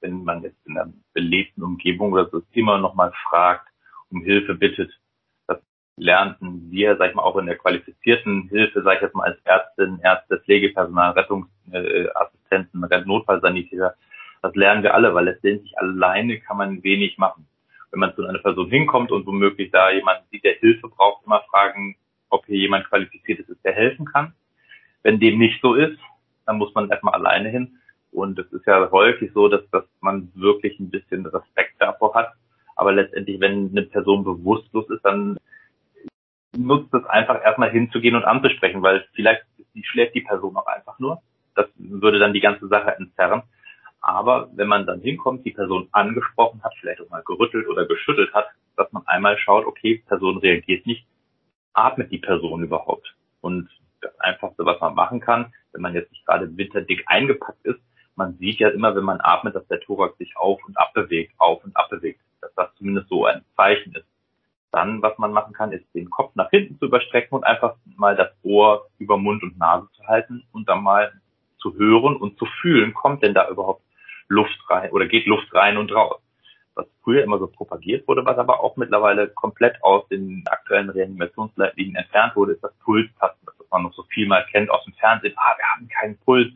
wenn 0.00 0.24
man 0.24 0.42
jetzt 0.42 0.58
in 0.66 0.78
einer 0.78 0.92
belebten 1.12 1.62
Umgebung 1.62 2.12
oder 2.12 2.28
so 2.30 2.42
immer 2.52 2.78
nochmal 2.78 3.12
fragt, 3.28 3.68
um 4.10 4.22
Hilfe 4.22 4.54
bittet. 4.54 4.92
Das 5.46 5.58
lernten 5.96 6.70
wir, 6.70 6.96
sag 6.96 7.10
ich 7.10 7.14
mal, 7.14 7.22
auch 7.22 7.36
in 7.36 7.46
der 7.46 7.58
qualifizierten 7.58 8.48
Hilfe, 8.48 8.82
sag 8.82 8.96
ich 8.96 9.02
jetzt 9.02 9.14
mal, 9.14 9.28
als 9.28 9.40
Ärztin, 9.44 10.00
Ärzte, 10.02 10.40
Pflegepersonal, 10.40 11.12
Rettungsassistenten, 11.12 12.80
Notfallsanitäter. 13.06 13.94
Das 14.42 14.54
lernen 14.54 14.82
wir 14.82 14.94
alle, 14.94 15.14
weil 15.14 15.24
letztendlich 15.24 15.76
alleine 15.78 16.38
kann 16.40 16.56
man 16.56 16.82
wenig 16.82 17.18
machen 17.18 17.48
wenn 17.90 18.00
man 18.00 18.14
zu 18.14 18.26
einer 18.26 18.38
Person 18.38 18.68
hinkommt 18.70 19.10
und 19.12 19.26
womöglich 19.26 19.70
da 19.70 19.90
jemand 19.90 20.20
sieht, 20.30 20.44
der 20.44 20.54
Hilfe 20.54 20.88
braucht, 20.88 21.24
immer 21.24 21.42
fragen, 21.50 21.96
ob 22.28 22.44
hier 22.46 22.58
jemand 22.58 22.88
qualifiziert 22.88 23.40
ist, 23.40 23.64
der 23.64 23.72
helfen 23.72 24.06
kann. 24.06 24.34
Wenn 25.02 25.20
dem 25.20 25.38
nicht 25.38 25.60
so 25.62 25.74
ist, 25.74 25.98
dann 26.44 26.58
muss 26.58 26.74
man 26.74 26.90
erstmal 26.90 27.14
alleine 27.14 27.48
hin. 27.48 27.78
Und 28.18 28.36
es 28.38 28.52
ist 28.52 28.66
ja 28.66 28.90
häufig 28.90 29.30
so, 29.32 29.48
dass, 29.48 29.62
dass 29.70 29.84
man 30.00 30.32
wirklich 30.34 30.78
ein 30.80 30.90
bisschen 30.90 31.24
Respekt 31.24 31.74
davor 31.78 32.14
hat. 32.14 32.32
Aber 32.74 32.92
letztendlich, 32.92 33.40
wenn 33.40 33.70
eine 33.70 33.82
Person 33.82 34.24
bewusstlos 34.24 34.90
ist, 34.90 35.04
dann 35.04 35.38
nutzt 36.56 36.92
es 36.92 37.04
einfach 37.04 37.40
erstmal 37.42 37.70
hinzugehen 37.70 38.16
und 38.16 38.24
anzusprechen, 38.24 38.82
weil 38.82 39.06
vielleicht 39.14 39.44
schläft 39.82 40.16
die 40.16 40.22
Person 40.22 40.56
auch 40.56 40.66
einfach 40.66 40.98
nur. 40.98 41.22
Das 41.54 41.66
würde 41.76 42.18
dann 42.18 42.32
die 42.32 42.40
ganze 42.40 42.66
Sache 42.66 42.96
entzerren. 42.96 43.42
Aber 44.00 44.50
wenn 44.54 44.68
man 44.68 44.86
dann 44.86 45.00
hinkommt, 45.00 45.44
die 45.44 45.52
Person 45.52 45.88
angesprochen 45.92 46.62
hat, 46.64 46.72
vielleicht 46.80 47.00
auch 47.00 47.10
mal 47.10 47.22
gerüttelt 47.24 47.68
oder 47.68 47.86
geschüttelt 47.86 48.32
hat, 48.34 48.46
dass 48.76 48.90
man 48.92 49.06
einmal 49.06 49.38
schaut, 49.38 49.64
okay, 49.64 50.02
Person 50.08 50.38
reagiert 50.38 50.86
nicht, 50.86 51.06
atmet 51.72 52.10
die 52.10 52.18
Person 52.18 52.64
überhaupt? 52.64 53.14
Und 53.40 53.68
das 54.00 54.18
Einfachste, 54.20 54.64
was 54.64 54.80
man 54.80 54.94
machen 54.94 55.20
kann, 55.20 55.52
wenn 55.72 55.82
man 55.82 55.94
jetzt 55.94 56.10
nicht 56.10 56.26
gerade 56.26 56.56
winterdick 56.56 57.04
eingepackt 57.06 57.64
ist, 57.64 57.80
man 58.18 58.36
sieht 58.38 58.58
ja 58.58 58.68
immer, 58.68 58.94
wenn 58.96 59.04
man 59.04 59.20
atmet, 59.22 59.54
dass 59.54 59.66
der 59.68 59.80
Thorax 59.80 60.18
sich 60.18 60.36
auf 60.36 60.60
und 60.66 60.76
ab 60.76 60.92
bewegt, 60.92 61.32
auf 61.38 61.64
und 61.64 61.74
ab 61.76 61.88
bewegt, 61.88 62.20
dass 62.40 62.52
das 62.56 62.74
zumindest 62.74 63.08
so 63.08 63.24
ein 63.24 63.44
Zeichen 63.56 63.94
ist. 63.94 64.06
Dann, 64.72 65.00
was 65.00 65.16
man 65.18 65.32
machen 65.32 65.54
kann, 65.54 65.72
ist 65.72 65.86
den 65.94 66.10
Kopf 66.10 66.34
nach 66.34 66.50
hinten 66.50 66.78
zu 66.78 66.86
überstrecken 66.86 67.36
und 67.36 67.44
einfach 67.44 67.76
mal 67.96 68.16
das 68.16 68.30
Ohr 68.42 68.86
über 68.98 69.16
Mund 69.16 69.42
und 69.44 69.56
Nase 69.56 69.86
zu 69.96 70.04
halten 70.06 70.44
und 70.52 70.68
dann 70.68 70.82
mal 70.82 71.12
zu 71.58 71.74
hören 71.76 72.16
und 72.16 72.36
zu 72.38 72.46
fühlen, 72.60 72.92
kommt 72.92 73.22
denn 73.22 73.34
da 73.34 73.48
überhaupt 73.48 73.82
Luft 74.26 74.58
rein 74.68 74.90
oder 74.90 75.06
geht 75.06 75.26
Luft 75.26 75.54
rein 75.54 75.78
und 75.78 75.92
raus. 75.92 76.20
Was 76.74 76.86
früher 77.02 77.22
immer 77.22 77.38
so 77.38 77.46
propagiert 77.46 78.06
wurde, 78.08 78.26
was 78.26 78.36
aber 78.36 78.60
auch 78.62 78.76
mittlerweile 78.76 79.28
komplett 79.28 79.82
aus 79.82 80.06
den 80.08 80.44
aktuellen 80.48 80.90
Reanimationsleitlinien 80.90 81.96
entfernt 81.96 82.34
wurde, 82.34 82.52
ist 82.52 82.64
das 82.64 82.74
Pulstasten, 82.84 83.46
das 83.46 83.70
man 83.70 83.84
noch 83.84 83.94
so 83.94 84.02
viel 84.04 84.26
mal 84.26 84.44
kennt 84.50 84.70
aus 84.70 84.84
dem 84.84 84.94
Fernsehen. 84.94 85.34
Ah, 85.36 85.54
wir 85.56 85.64
haben 85.66 85.88
keinen 85.88 86.18
Puls. 86.18 86.52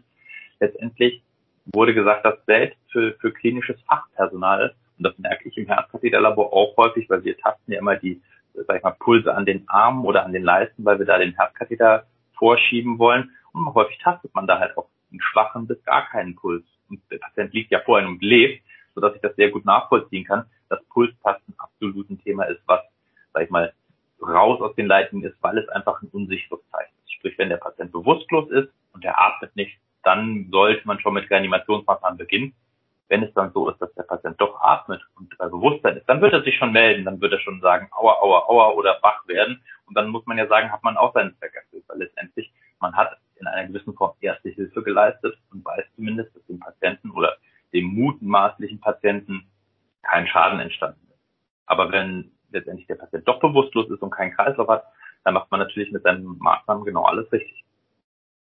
Letztendlich 0.61 1.23
wurde 1.67 1.95
gesagt, 1.95 2.25
dass 2.25 2.45
selbst 2.47 2.79
für, 2.91 3.13
für 3.15 3.33
klinisches 3.33 3.81
Fachpersonal, 3.83 4.75
und 4.99 5.05
das 5.05 5.19
merke 5.19 5.49
ich 5.49 5.57
im 5.57 5.67
Herzkatheterlabor 5.67 6.53
auch 6.53 6.77
häufig, 6.77 7.09
weil 7.09 7.25
wir 7.25 7.37
tasten 7.39 7.73
ja 7.73 7.79
immer 7.79 7.97
die, 7.97 8.21
sag 8.55 8.77
ich 8.77 8.83
mal, 8.83 8.97
Pulse 8.99 9.35
an 9.35 9.47
den 9.47 9.69
Armen 9.69 10.05
oder 10.05 10.25
an 10.25 10.33
den 10.33 10.43
Leisten, 10.43 10.85
weil 10.85 10.99
wir 10.99 11.07
da 11.07 11.19
den 11.19 11.35
Herzkatheter 11.35 12.07
vorschieben 12.35 12.99
wollen. 12.99 13.31
Und 13.53 13.75
häufig 13.75 13.99
tastet 13.99 14.35
man 14.35 14.47
da 14.47 14.59
halt 14.59 14.77
auch 14.77 14.89
einen 15.11 15.21
schwachen 15.21 15.67
bis 15.67 15.83
gar 15.85 16.09
keinen 16.09 16.35
Puls 16.37 16.65
und 16.93 17.01
der 17.11 17.19
Patient 17.19 17.53
liegt 17.53 17.71
ja 17.71 17.81
vorhin 17.81 18.09
und 18.09 18.23
lebt, 18.23 18.63
sodass 18.95 19.15
ich 19.15 19.23
das 19.23 19.35
sehr 19.37 19.51
gut 19.51 19.65
nachvollziehen 19.65 20.25
kann, 20.25 20.45
dass 20.69 20.85
Pulstasten 20.87 21.55
absolut 21.59 22.09
ein 22.11 22.21
Thema 22.21 22.45
ist, 22.45 22.61
was, 22.67 22.81
sag 23.33 23.45
ich 23.45 23.51
mal, 23.51 23.73
raus 24.21 24.61
aus 24.61 24.75
den 24.77 24.87
Leitungen 24.87 25.25
ist, 25.25 25.37
weil 25.43 25.59
es 25.59 25.69
einfach 25.71 26.01
ein 26.03 26.09
unsicheres 26.13 26.61
Zeichen 26.71 26.95
ist. 27.05 27.13
Sprich, 27.15 27.37
wenn 27.39 27.49
der 27.49 27.57
Patient 27.57 27.91
bewusstlos 27.93 28.51
ist 28.51 28.69
und 28.93 29.05
er 29.05 29.21
atmet 29.21 29.57
nicht, 29.57 29.79
dann 30.03 30.49
sollte 30.51 30.87
man 30.87 31.01
schon 31.01 31.15
mit 31.15 31.31
Reanimationsmaßnahmen 31.31 32.19
beginnen. 32.19 32.55
Wenn 33.09 33.23
es 33.23 33.35
dann 33.35 33.53
so 33.53 33.69
ist, 33.69 33.81
dass 33.81 33.93
der 33.95 34.05
Patient 34.05 34.41
doch 34.41 34.61
atmet 34.61 35.03
und 35.17 35.37
bei 35.37 35.47
Bewusstsein 35.47 35.99
ist, 35.99 36.09
dann 36.09 36.21
wird 36.21 36.33
er 36.33 36.43
sich 36.43 36.57
schon 36.57 36.73
melden, 36.73 37.05
dann 37.05 37.21
wird 37.21 37.33
er 37.33 37.41
schon 37.41 37.61
sagen, 37.61 37.89
aua, 37.93 38.15
aua, 38.23 38.47
aua 38.49 38.71
oder 38.71 38.99
wach 39.03 39.27
werden. 39.29 39.63
Und 39.87 39.97
dann 39.97 40.09
muss 40.09 40.25
man 40.25 40.39
ja 40.39 40.47
sagen, 40.47 40.73
hat 40.73 40.83
man 40.83 40.97
auch 40.97 41.13
seinen 41.13 41.37
Zweck 41.37 41.55
erfüllt, 41.55 41.85
weil 41.89 41.99
letztendlich 41.99 42.51
man 42.81 42.97
hat 42.97 43.19
in 43.37 43.47
einer 43.47 43.67
gewissen 43.67 43.95
Form 43.95 44.15
erste 44.21 44.49
Hilfe 44.49 44.83
geleistet 44.83 45.37
und 45.51 45.65
weiß 45.65 45.85
zumindest, 45.97 46.35
dass 46.35 46.47
dem 46.47 46.61
Patienten 46.61 47.11
oder 47.11 47.37
dem 47.73 47.87
mutmaßlichen 47.87 48.81
Patienten 48.81 49.47
kein 50.03 50.27
Schaden 50.27 50.61
entstanden 50.61 51.07
ist. 51.11 51.21
Aber 51.67 51.91
wenn 51.93 52.33
letztendlich 52.51 52.87
der 52.87 52.97
Patient 52.97 53.27
doch 53.27 53.41
bewusstlos 53.41 53.91
ist 53.91 54.03
und 54.03 54.11
keinen 54.11 54.33
Kreislauf 54.33 54.69
hat, 54.69 54.85
dann 55.25 55.35
macht 55.35 55.51
man 55.51 55.61
natürlich 55.61 55.93
mit 55.93 56.03
seinen 56.03 56.39
Maßnahmen 56.39 56.85
genau 56.85 57.05
alles 57.05 57.31
richtig. 57.33 57.65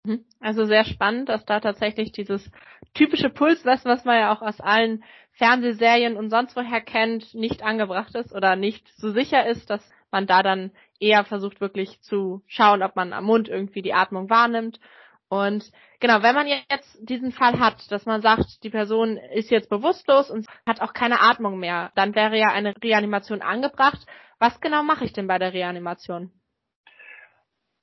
Mhm. 0.06 0.26
Also 0.40 0.66
sehr 0.66 0.86
spannend, 0.86 1.30
dass 1.30 1.46
da 1.46 1.60
tatsächlich 1.60 2.12
dieses 2.12 2.52
typische 2.94 3.30
Pulsmessen, 3.30 3.90
was 3.90 4.06
man 4.06 4.18
ja 4.18 4.34
auch 4.34 4.42
aus 4.42 4.62
allen 4.62 5.04
Fernsehserien 5.34 6.16
und 6.16 6.30
sonst 6.30 6.56
woher 6.56 6.82
kennt, 6.82 7.34
nicht 7.34 7.64
angebracht 7.64 8.16
ist 8.16 8.34
oder 8.34 8.56
nicht 8.56 8.88
so 8.96 9.12
sicher 9.12 9.46
ist, 9.48 9.70
dass 9.70 9.82
man 10.12 10.28
da 10.28 10.44
dann 10.44 10.72
eher 11.00 11.26
versucht 11.26 11.60
wirklich 11.60 12.02
zu 12.02 12.42
schauen, 12.48 12.84
ob 12.84 12.96
man 12.96 13.12
am 13.14 13.26
Mund 13.26 13.50
irgendwie 13.50 13.82
die 13.82 13.94
Atmung 13.94 14.30
wahrnimmt. 14.30 14.80
Und 15.28 15.72
genau, 16.00 16.22
wenn 16.22 16.36
man 16.36 16.48
jetzt 16.48 16.98
diesen 17.02 17.32
Fall 17.32 17.60
hat, 17.60 17.92
dass 17.92 18.06
man 18.06 18.22
sagt, 18.22 18.64
die 18.64 18.70
Person 18.70 19.18
ist 19.18 19.50
jetzt 19.50 19.70
bewusstlos 19.70 20.30
und 20.30 20.46
hat 20.68 20.82
auch 20.82 20.94
keine 20.94 21.20
Atmung 21.20 21.60
mehr, 21.60 21.92
dann 21.96 22.16
wäre 22.16 22.38
ja 22.38 22.50
eine 22.50 22.76
Reanimation 22.82 23.42
angebracht. 23.42 24.06
Was 24.40 24.62
genau 24.62 24.84
mache 24.84 25.04
ich 25.04 25.14
denn 25.14 25.28
bei 25.28 25.40
der 25.40 25.54
Reanimation? 25.54 26.32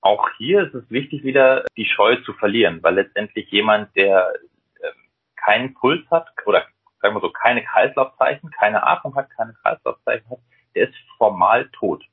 Auch 0.03 0.29
hier 0.37 0.67
ist 0.67 0.75
es 0.75 0.91
wichtig, 0.91 1.23
wieder 1.23 1.65
die 1.77 1.87
Scheu 1.87 2.17
zu 2.17 2.35
verlieren, 2.35 2.83
weil 2.83 2.97
letztendlich 2.97 3.51
jemand, 3.51 3.95
der 3.97 4.33
äh, 4.81 4.89
keinen 5.37 5.75
Puls 5.75 6.03
hat 6.11 6.29
oder 6.45 6.67
sagen 7.01 7.15
wir 7.15 7.21
so, 7.21 7.31
keine 7.31 7.65
Kreislaufzeichen, 7.65 8.51
keine 8.51 8.87
Atmung 8.87 9.15
hat, 9.17 9.31
keine 9.31 9.55
Kreislaufzeichen 9.55 10.29
hat, 10.29 10.39
der 10.75 10.89
ist 10.89 10.95
formal 11.17 11.69
tot. 11.71 12.05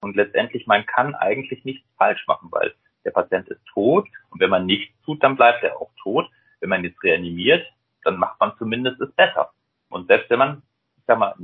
Und 0.00 0.16
letztendlich, 0.16 0.66
man 0.66 0.84
kann 0.86 1.14
eigentlich 1.14 1.64
nichts 1.64 1.86
falsch 1.96 2.26
machen, 2.26 2.48
weil 2.50 2.74
der 3.04 3.12
Patient 3.12 3.48
ist 3.48 3.64
tot 3.72 4.08
und 4.30 4.40
wenn 4.40 4.50
man 4.50 4.66
nichts 4.66 4.94
tut, 5.04 5.22
dann 5.22 5.36
bleibt 5.36 5.62
er 5.62 5.80
auch 5.80 5.90
tot. 6.02 6.30
Wenn 6.60 6.68
man 6.68 6.84
jetzt 6.84 7.02
reanimiert, 7.02 7.66
dann 8.04 8.18
macht 8.18 8.38
man 8.40 8.52
zumindest 8.58 9.00
es 9.00 9.12
besser. 9.12 9.52
Und 9.88 10.06
selbst 10.08 10.30
wenn 10.30 10.38
man, 10.38 10.62
ich 10.96 11.04
sag 11.06 11.18
mal, 11.18 11.34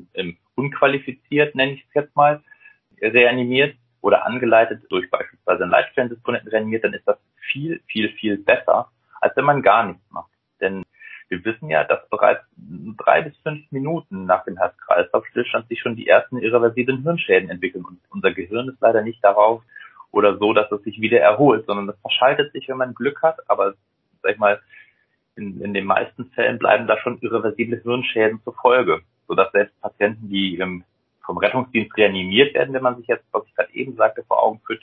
unqualifiziert, 0.55 1.55
nenne 1.55 1.73
ich 1.73 1.85
es 1.89 1.95
jetzt 1.95 2.17
mal, 2.17 2.43
reanimiert, 3.01 3.77
oder 4.01 4.27
angeleitet 4.27 4.83
durch 4.91 5.11
beispielsweise 5.11 5.63
einen 5.63 5.73
Leitstellendisponenten 5.73 6.51
reanimiert, 6.51 6.85
dann 6.85 6.95
ist 6.95 7.07
das 7.07 7.19
viel, 7.51 7.81
viel, 7.87 8.11
viel 8.11 8.39
besser, 8.39 8.91
als 9.21 9.37
wenn 9.37 9.45
man 9.45 9.63
gar 9.63 9.85
nichts 9.87 10.11
macht. 10.11 10.31
Denn 10.61 10.85
wir 11.29 11.45
wissen 11.45 11.69
ja, 11.69 11.85
dass 11.85 12.09
bereits 12.09 12.43
drei 12.97 13.23
bis 13.23 13.37
fünf 13.39 13.71
Minuten 13.71 14.25
nach 14.25 14.45
dem 14.45 14.57
Herz-Kreislauf-Stillstand 14.57 15.69
sich 15.69 15.81
schon 15.81 15.97
die 15.97 16.09
ersten 16.09 16.39
irreversiblen 16.39 17.03
Hirnschäden 17.03 17.51
entwickeln. 17.51 17.85
Und 17.85 18.01
unser 18.11 18.33
Gehirn 18.33 18.69
ist 18.69 18.81
leider 18.81 19.03
nicht 19.03 19.23
darauf 19.23 19.63
oder 20.11 20.39
so, 20.39 20.55
dass 20.55 20.73
es 20.73 20.83
sich 20.85 21.01
wieder 21.01 21.21
erholt, 21.21 21.67
sondern 21.67 21.87
das 21.87 22.01
verschaltet 22.01 22.53
sich, 22.53 22.69
wenn 22.69 22.79
man 22.79 22.95
Glück 22.95 23.23
hat. 23.23 23.39
Aber 23.49 23.75
sag 24.23 24.33
ich 24.33 24.39
mal, 24.39 24.61
in, 25.37 25.61
in 25.61 25.75
den 25.75 25.85
meisten 25.85 26.27
Fällen 26.31 26.59
bleiben 26.59 26.87
da 26.87 26.99
schon 26.99 27.19
irreversible 27.21 27.81
Hirnschäden 27.83 28.41
zur 28.43 28.55
Folge, 28.55 29.03
sodass 29.27 29.53
selbst 29.53 29.79
Patienten, 29.81 30.29
die 30.29 30.57
im 30.57 30.85
vom 31.29 31.37
Rettungsdienst 31.37 31.95
reanimiert 31.95 32.55
werden, 32.55 32.73
wenn 32.73 32.83
man 32.83 32.97
sich 32.97 33.07
jetzt, 33.07 33.27
was 33.33 33.45
ich 33.47 33.55
gerade 33.55 33.75
eben 33.75 33.95
sagte, 33.97 34.25
vor 34.25 34.43
Augen 34.43 34.63
führt, 34.67 34.83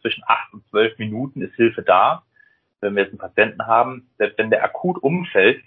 zwischen 0.00 0.22
acht 0.24 0.52
und 0.52 0.64
zwölf 0.68 0.96
Minuten 0.98 1.42
ist 1.42 1.56
Hilfe 1.56 1.82
da. 1.82 2.22
Wenn 2.80 2.94
wir 2.94 3.02
jetzt 3.02 3.10
einen 3.10 3.18
Patienten 3.18 3.66
haben, 3.66 4.08
selbst 4.16 4.38
wenn 4.38 4.50
der 4.50 4.62
akut 4.62 5.02
umfällt 5.02 5.64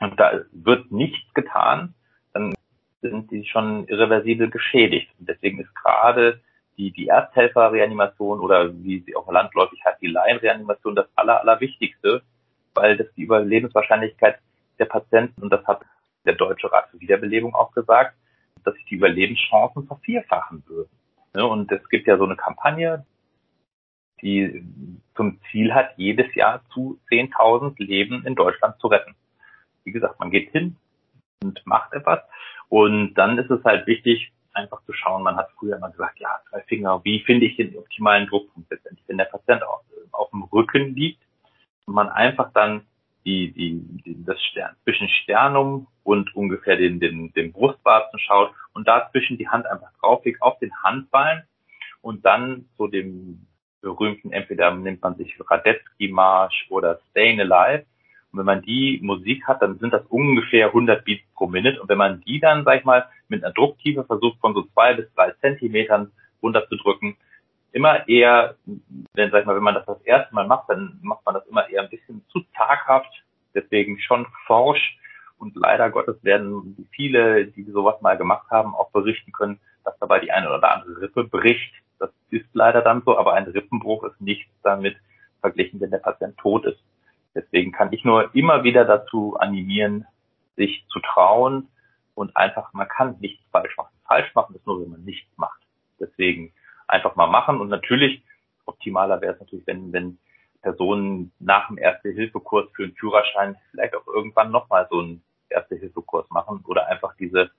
und 0.00 0.18
da 0.18 0.40
wird 0.50 0.90
nichts 0.90 1.32
getan, 1.32 1.94
dann 2.32 2.54
sind 3.02 3.30
die 3.30 3.44
schon 3.44 3.86
irreversibel 3.86 4.50
geschädigt. 4.50 5.12
Und 5.20 5.28
deswegen 5.28 5.60
ist 5.60 5.72
gerade 5.76 6.40
die, 6.76 6.90
die 6.90 7.06
Ersthelferreanimation 7.06 8.40
oder 8.40 8.74
wie 8.82 8.98
sie 9.06 9.14
auch 9.14 9.30
landläufig 9.30 9.80
heißt, 9.86 10.02
die 10.02 10.08
Laienreanimation 10.08 10.96
das 10.96 11.06
aller, 11.14 11.40
allerwichtigste, 11.40 12.22
weil 12.74 12.96
das 12.96 13.06
die 13.14 13.22
Überlebenswahrscheinlichkeit 13.22 14.40
der 14.80 14.86
Patienten, 14.86 15.40
und 15.40 15.52
das 15.52 15.64
hat 15.68 15.82
der 16.24 16.34
Deutsche 16.34 16.72
Rat 16.72 16.88
für 16.90 16.98
Wiederbelebung 16.98 17.54
auch 17.54 17.70
gesagt, 17.70 18.16
dass 18.66 18.74
sich 18.74 18.84
die 18.86 18.96
Überlebenschancen 18.96 19.86
vervierfachen 19.86 20.64
würden. 20.66 20.90
Und 21.34 21.70
es 21.70 21.88
gibt 21.88 22.06
ja 22.06 22.18
so 22.18 22.24
eine 22.24 22.36
Kampagne, 22.36 23.06
die 24.22 24.64
zum 25.14 25.38
Ziel 25.50 25.74
hat, 25.74 25.90
jedes 25.96 26.34
Jahr 26.34 26.62
zu 26.72 26.98
10.000 27.10 27.74
Leben 27.78 28.26
in 28.26 28.34
Deutschland 28.34 28.78
zu 28.80 28.88
retten. 28.88 29.14
Wie 29.84 29.92
gesagt, 29.92 30.18
man 30.18 30.30
geht 30.30 30.50
hin 30.50 30.76
und 31.42 31.64
macht 31.66 31.92
etwas. 31.92 32.20
Und 32.68 33.14
dann 33.14 33.38
ist 33.38 33.50
es 33.50 33.62
halt 33.64 33.86
wichtig, 33.86 34.32
einfach 34.52 34.82
zu 34.84 34.92
schauen, 34.92 35.22
man 35.22 35.36
hat 35.36 35.50
früher 35.58 35.76
immer 35.76 35.90
gesagt, 35.90 36.18
ja, 36.18 36.40
zwei 36.48 36.62
Finger, 36.62 37.04
wie 37.04 37.20
finde 37.20 37.46
ich 37.46 37.56
den 37.56 37.76
optimalen 37.76 38.26
Druckpunkt 38.26 38.70
letztendlich, 38.70 39.06
wenn 39.06 39.18
der 39.18 39.26
Patient 39.26 39.62
auf, 39.62 39.82
auf 40.12 40.30
dem 40.30 40.42
Rücken 40.44 40.94
liegt 40.94 41.22
und 41.84 41.94
man 41.94 42.08
einfach 42.08 42.50
dann 42.52 42.86
die, 43.26 43.52
die, 43.52 44.02
die 44.04 44.24
das 44.24 44.40
Stern, 44.44 44.74
zwischen 44.84 45.08
Sternum 45.08 45.88
und 46.04 46.34
ungefähr 46.34 46.76
den, 46.76 47.00
den, 47.00 47.32
den 47.34 47.52
Brustwarzen 47.52 48.18
schaut 48.20 48.52
und 48.72 48.88
dazwischen 48.88 49.36
die 49.36 49.48
Hand 49.48 49.66
einfach 49.66 49.92
drauflegt 50.00 50.40
auf 50.40 50.58
den 50.60 50.72
Handballen 50.82 51.42
und 52.00 52.24
dann 52.24 52.66
so 52.78 52.86
dem 52.86 53.46
berühmten, 53.82 54.32
entweder 54.32 54.74
nimmt 54.74 55.02
man 55.02 55.16
sich 55.16 55.36
Radetzky 55.38 56.08
Marsch 56.08 56.66
oder 56.70 57.00
Stayin' 57.10 57.40
Alive 57.40 57.84
und 58.36 58.40
wenn 58.40 58.46
man 58.46 58.62
die 58.62 59.00
Musik 59.02 59.46
hat, 59.48 59.62
dann 59.62 59.78
sind 59.78 59.92
das 59.92 60.04
ungefähr 60.08 60.66
100 60.66 61.04
Beats 61.04 61.24
pro 61.34 61.46
Minute. 61.46 61.80
Und 61.80 61.88
wenn 61.88 61.96
man 61.96 62.20
die 62.20 62.38
dann, 62.38 62.64
sag 62.64 62.80
ich 62.80 62.84
mal, 62.84 63.08
mit 63.28 63.42
einer 63.42 63.54
Drucktiefe 63.54 64.04
versucht 64.04 64.38
von 64.40 64.52
so 64.52 64.64
zwei 64.74 64.92
bis 64.92 65.06
drei 65.14 65.30
Zentimetern 65.40 66.12
runterzudrücken, 66.42 67.16
immer 67.76 68.08
eher, 68.08 68.56
wenn, 69.12 69.30
sag 69.30 69.40
ich 69.40 69.46
mal, 69.46 69.54
wenn 69.54 69.62
man 69.62 69.74
das 69.74 69.84
das 69.84 70.00
erste 70.02 70.34
Mal 70.34 70.46
macht, 70.46 70.70
dann 70.70 70.98
macht 71.02 71.26
man 71.26 71.34
das 71.34 71.46
immer 71.46 71.68
eher 71.68 71.82
ein 71.82 71.90
bisschen 71.90 72.24
zu 72.28 72.40
zaghaft, 72.56 73.12
deswegen 73.54 74.00
schon 74.00 74.26
forsch 74.46 74.98
und 75.38 75.54
leider 75.56 75.90
Gottes 75.90 76.16
werden 76.24 76.88
viele, 76.92 77.48
die 77.48 77.64
sowas 77.64 78.00
mal 78.00 78.16
gemacht 78.16 78.50
haben, 78.50 78.74
auch 78.74 78.90
berichten 78.92 79.30
können, 79.30 79.60
dass 79.84 79.98
dabei 79.98 80.20
die 80.20 80.32
eine 80.32 80.48
oder 80.48 80.72
andere 80.72 81.02
Rippe 81.02 81.24
bricht. 81.24 81.70
Das 81.98 82.08
ist 82.30 82.46
leider 82.54 82.80
dann 82.80 83.02
so, 83.04 83.18
aber 83.18 83.34
ein 83.34 83.44
Rippenbruch 83.44 84.04
ist 84.04 84.20
nichts 84.22 84.50
damit 84.62 84.96
verglichen, 85.42 85.78
wenn 85.78 85.90
der 85.90 85.98
Patient 85.98 86.38
tot 86.38 86.64
ist. 86.64 86.80
Deswegen 87.34 87.72
kann 87.72 87.92
ich 87.92 88.04
nur 88.04 88.34
immer 88.34 88.64
wieder 88.64 88.86
dazu 88.86 89.36
animieren, 89.38 90.06
sich 90.56 90.86
zu 90.88 91.00
trauen 91.00 91.68
und 92.14 92.34
einfach, 92.38 92.72
man 92.72 92.88
kann 92.88 93.16
nichts 93.20 93.44
falsch 93.52 93.76
machen. 93.76 93.94
Falsch 94.08 94.34
machen 94.34 94.56
ist 94.56 94.66
nur, 94.66 94.80
wenn 94.80 94.90
man 94.92 95.04
nichts 95.04 95.28
macht. 95.36 95.60
Deswegen 96.00 96.54
einfach 96.88 97.16
mal 97.16 97.26
machen 97.26 97.60
und 97.60 97.68
natürlich 97.68 98.22
optimaler 98.64 99.20
wäre 99.20 99.34
es 99.34 99.40
natürlich, 99.40 99.66
wenn, 99.66 99.92
wenn 99.92 100.18
Personen 100.62 101.32
nach 101.38 101.68
dem 101.68 101.78
Erste-Hilfe-Kurs 101.78 102.68
für 102.74 102.84
einen 102.84 102.96
Führerschein 102.96 103.56
vielleicht 103.70 103.94
auch 103.94 104.06
irgendwann 104.06 104.50
nochmal 104.50 104.86
so 104.90 104.98
einen 104.98 105.22
Erste-Hilfe-Kurs 105.48 106.30
machen 106.30 106.64
oder 106.66 106.88
einfach 106.88 107.14
diese 107.16 107.50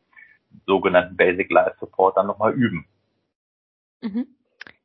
sogenannten 0.65 1.15
Basic 1.15 1.50
Life 1.50 1.77
Support 1.79 2.17
dann 2.17 2.27
nochmal 2.27 2.53
üben. 2.53 2.86
Mhm. 4.01 4.27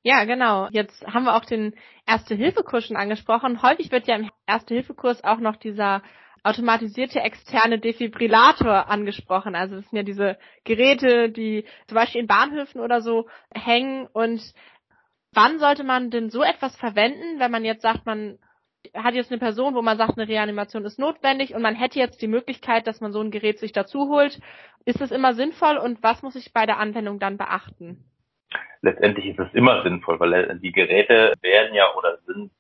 Ja, 0.03 0.25
genau. 0.25 0.69
Jetzt 0.71 1.07
haben 1.07 1.25
wir 1.25 1.37
auch 1.37 1.45
den 1.45 1.75
Erste-Hilfe-Kurs 2.07 2.87
schon 2.87 2.97
angesprochen. 2.97 3.63
Häufig 3.63 3.93
wird 3.93 4.09
ja 4.09 4.17
im 4.17 4.31
Erste-Hilfe-Kurs 4.47 5.23
auch 5.23 5.39
noch 5.39 5.57
dieser 5.57 6.03
automatisierte 6.43 7.21
externe 7.21 7.79
Defibrillator 7.79 8.89
angesprochen. 8.89 9.55
Also 9.55 9.77
das 9.77 9.89
sind 9.89 9.97
ja 9.97 10.03
diese 10.03 10.39
Geräte, 10.65 11.31
die 11.31 11.65
zum 11.87 11.95
Beispiel 11.95 12.21
in 12.21 12.27
Bahnhöfen 12.27 12.81
oder 12.81 13.01
so 13.01 13.29
hängen 13.55 14.09
und 14.13 14.43
Wann 15.35 15.59
sollte 15.59 15.83
man 15.83 16.11
denn 16.11 16.29
so 16.29 16.43
etwas 16.43 16.77
verwenden, 16.77 17.41
wenn 17.41 17.51
man 17.51 17.65
jetzt 17.65 17.83
sagt, 17.83 18.05
man 18.05 18.39
hat 18.95 19.15
jetzt 19.15 19.31
eine 19.31 19.39
Person, 19.39 19.75
wo 19.75 19.81
man 19.81 19.97
sagt, 19.97 20.19
eine 20.19 20.29
Reanimation 20.29 20.85
ist 20.85 20.99
notwendig 20.99 21.55
und 21.55 21.63
man 21.63 21.75
hätte 21.75 21.99
jetzt 21.99 22.21
die 22.21 22.29
Möglichkeit, 22.29 22.87
dass 22.87 23.01
man 23.01 23.13
so 23.13 23.21
ein 23.21 23.31
Gerät 23.31 23.59
sich 23.59 23.73
dazu 23.73 24.09
holt. 24.09 24.39
Ist 24.85 25.01
das 25.01 25.11
immer 25.11 25.33
sinnvoll 25.33 25.79
und 25.79 26.03
was 26.03 26.23
muss 26.23 26.37
ich 26.37 26.53
bei 26.53 26.67
der 26.67 26.79
Anwendung 26.79 27.19
dann 27.19 27.39
beachten? 27.39 28.05
Letztendlich 28.83 29.27
ist 29.27 29.39
es 29.39 29.55
immer 29.55 29.83
sinnvoll, 29.85 30.21
weil 30.21 30.59
die 30.59 30.73
Geräte 30.73 31.35
werden 31.41 31.75
ja 31.75 31.95
oder 31.97 32.19
sind 32.27 32.51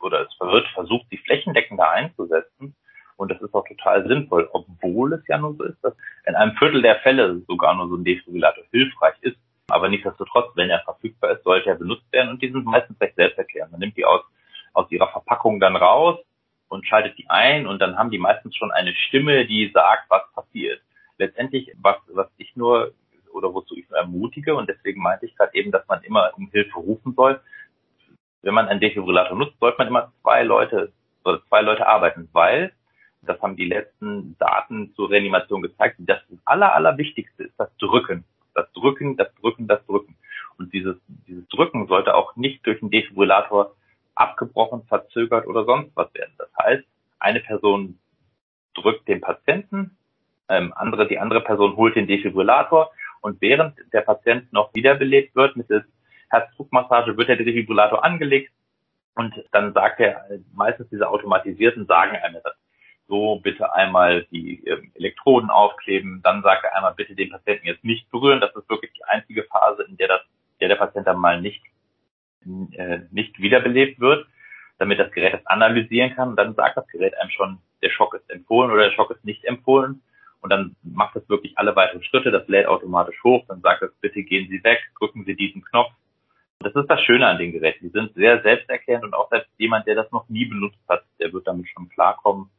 oder 0.00 0.22
es 0.22 0.40
wird 0.40 0.66
versucht, 0.68 1.06
sie 1.10 1.18
flächendeckender 1.18 1.90
einzusetzen. 1.90 2.76
Und 3.16 3.30
das 3.30 3.40
ist 3.40 3.54
auch 3.54 3.66
total 3.66 4.06
sinnvoll, 4.06 4.48
obwohl 4.52 5.12
es 5.12 5.26
ja 5.28 5.38
nur 5.38 5.54
so 5.54 5.64
ist, 5.64 5.82
dass 5.82 5.94
in 6.26 6.34
einem 6.34 6.56
Viertel 6.56 6.82
der 6.82 6.96
Fälle 6.96 7.40
sogar 7.46 7.74
nur 7.74 7.88
so 7.88 7.96
ein 7.96 8.04
Defibrillator 8.04 8.64
hilfreich 8.70 9.14
ist. 9.20 9.36
Aber 9.68 9.88
nichtsdestotrotz, 9.88 10.54
wenn 10.56 10.70
er 10.70 10.80
verfügbar 10.80 11.32
ist, 11.32 11.44
sollte 11.44 11.70
er 11.70 11.76
benutzt 11.76 12.10
werden 12.12 12.30
und 12.30 12.42
die 12.42 12.50
sind 12.50 12.64
meistens 12.64 13.00
recht 13.00 13.16
selbsterklärend. 13.16 13.72
Man 13.72 13.80
nimmt 13.80 13.96
die 13.96 14.04
aus, 14.04 14.22
aus 14.72 14.90
ihrer 14.90 15.08
Verpackung 15.08 15.60
dann 15.60 15.76
raus 15.76 16.18
und 16.68 16.86
schaltet 16.86 17.16
die 17.18 17.30
ein 17.30 17.66
und 17.66 17.80
dann 17.80 17.96
haben 17.96 18.10
die 18.10 18.18
meistens 18.18 18.56
schon 18.56 18.72
eine 18.72 18.94
Stimme, 18.94 19.46
die 19.46 19.70
sagt, 19.72 20.10
was 20.10 20.22
passiert. 20.34 20.80
letztendlich, 21.18 21.72
was, 21.80 21.96
was 22.08 22.28
ich 22.36 22.56
nur 22.56 22.92
oder 23.32 23.52
wozu 23.54 23.76
ich 23.76 23.88
nur 23.88 23.98
ermutige 23.98 24.54
und 24.54 24.68
deswegen 24.68 25.02
meinte 25.02 25.26
ich 25.26 25.36
gerade 25.36 25.54
eben, 25.54 25.70
dass 25.70 25.86
man 25.88 26.02
immer 26.02 26.32
um 26.36 26.48
Hilfe 26.50 26.74
rufen 26.78 27.14
soll. 27.14 27.40
Wenn 28.42 28.54
man 28.54 28.68
einen 28.68 28.80
Defibrillator 28.80 29.36
nutzt, 29.36 29.58
sollte 29.58 29.78
man 29.78 29.88
immer 29.88 30.12
zwei 30.22 30.42
Leute 30.42 30.92
oder 31.24 31.42
zwei 31.48 31.62
Leute 31.62 31.86
arbeiten, 31.86 32.28
weil 32.32 32.72
das 33.28 33.40
haben 33.40 33.56
die 33.56 33.66
letzten 33.66 34.36
Daten 34.38 34.92
zur 34.94 35.10
Reanimation 35.10 35.62
gezeigt, 35.62 35.96
das 36.00 36.20
aller, 36.44 36.74
allerwichtigste 36.74 37.44
ist 37.44 37.54
das 37.58 37.74
Drücken. 37.78 38.24
Das 38.54 38.70
Drücken, 38.72 39.16
das 39.16 39.34
Drücken, 39.40 39.66
das 39.66 39.84
Drücken. 39.86 40.16
Und 40.58 40.72
dieses, 40.72 40.96
dieses 41.26 41.46
Drücken 41.48 41.86
sollte 41.88 42.14
auch 42.14 42.36
nicht 42.36 42.64
durch 42.66 42.80
einen 42.80 42.90
Defibrillator 42.90 43.74
abgebrochen, 44.14 44.84
verzögert 44.84 45.46
oder 45.46 45.64
sonst 45.64 45.90
was 45.96 46.12
werden. 46.14 46.34
Das 46.38 46.50
heißt, 46.62 46.84
eine 47.18 47.40
Person 47.40 47.98
drückt 48.74 49.08
den 49.08 49.20
Patienten, 49.20 49.96
ähm, 50.48 50.72
andere, 50.76 51.08
die 51.08 51.18
andere 51.18 51.40
Person 51.40 51.76
holt 51.76 51.96
den 51.96 52.06
Defibrillator 52.06 52.90
und 53.20 53.40
während 53.40 53.74
der 53.92 54.02
Patient 54.02 54.52
noch 54.52 54.74
wiederbelebt 54.74 55.34
wird 55.34 55.56
mit 55.56 55.70
der 55.70 55.84
Herzdruckmassage, 56.30 57.16
wird 57.16 57.28
der 57.28 57.36
Defibrillator 57.36 58.04
angelegt 58.04 58.52
und 59.14 59.34
dann 59.52 59.72
sagt 59.72 60.00
er, 60.00 60.26
meistens 60.54 60.88
diese 60.90 61.08
automatisierten 61.08 61.86
sagen 61.86 62.16
einem 62.16 62.40
das. 62.42 62.54
So 63.06 63.40
bitte 63.40 63.74
einmal 63.74 64.24
die 64.30 64.64
ähm, 64.66 64.90
Elektroden 64.94 65.50
aufkleben, 65.50 66.20
dann 66.22 66.42
sagt 66.42 66.64
er 66.64 66.74
einmal 66.74 66.94
bitte 66.94 67.14
den 67.14 67.30
Patienten 67.30 67.66
jetzt 67.66 67.84
nicht 67.84 68.10
berühren. 68.10 68.40
Das 68.40 68.54
ist 68.56 68.68
wirklich 68.68 68.92
die 68.92 69.04
einzige 69.04 69.44
Phase, 69.44 69.82
in 69.84 69.96
der 69.96 70.08
das, 70.08 70.20
der 70.60 70.68
der 70.68 70.76
Patient 70.76 71.06
dann 71.06 71.18
mal 71.18 71.40
nicht 71.40 71.62
äh, 72.72 73.00
nicht 73.10 73.38
wiederbelebt 73.40 74.00
wird, 74.00 74.26
damit 74.78 74.98
das 74.98 75.10
Gerät 75.12 75.34
das 75.34 75.46
analysieren 75.46 76.14
kann. 76.14 76.30
Und 76.30 76.36
dann 76.36 76.54
sagt 76.54 76.76
das 76.76 76.86
Gerät 76.88 77.16
einem 77.18 77.30
schon, 77.30 77.58
der 77.82 77.90
Schock 77.90 78.14
ist 78.14 78.28
empfohlen 78.30 78.70
oder 78.70 78.84
der 78.84 78.92
Schock 78.92 79.10
ist 79.10 79.24
nicht 79.24 79.44
empfohlen. 79.44 80.02
Und 80.40 80.50
dann 80.50 80.76
macht 80.82 81.16
es 81.16 81.26
wirklich 81.28 81.56
alle 81.56 81.74
weiteren 81.74 82.02
Schritte, 82.04 82.30
das 82.30 82.46
lädt 82.48 82.66
automatisch 82.66 83.16
hoch, 83.24 83.46
dann 83.48 83.62
sagt 83.62 83.82
es, 83.82 83.90
bitte 84.02 84.22
gehen 84.22 84.46
Sie 84.50 84.62
weg, 84.62 84.78
drücken 84.98 85.24
Sie 85.24 85.34
diesen 85.34 85.64
Knopf. 85.64 85.90
Und 86.58 86.66
das 86.66 86.82
ist 86.82 86.90
das 86.90 87.00
Schöne 87.00 87.26
an 87.26 87.38
den 87.38 87.52
Geräten. 87.52 87.86
Die 87.86 87.98
sind 87.98 88.12
sehr 88.14 88.42
selbsterklärend 88.42 89.04
und 89.04 89.14
auch 89.14 89.30
selbst 89.30 89.50
jemand, 89.56 89.86
der 89.86 89.94
das 89.94 90.12
noch 90.12 90.28
nie 90.28 90.44
benutzt 90.44 90.80
hat, 90.86 91.02
der 91.18 91.32
wird 91.32 91.46
damit 91.46 91.66
schon 91.70 91.88
klarkommen 91.88 92.50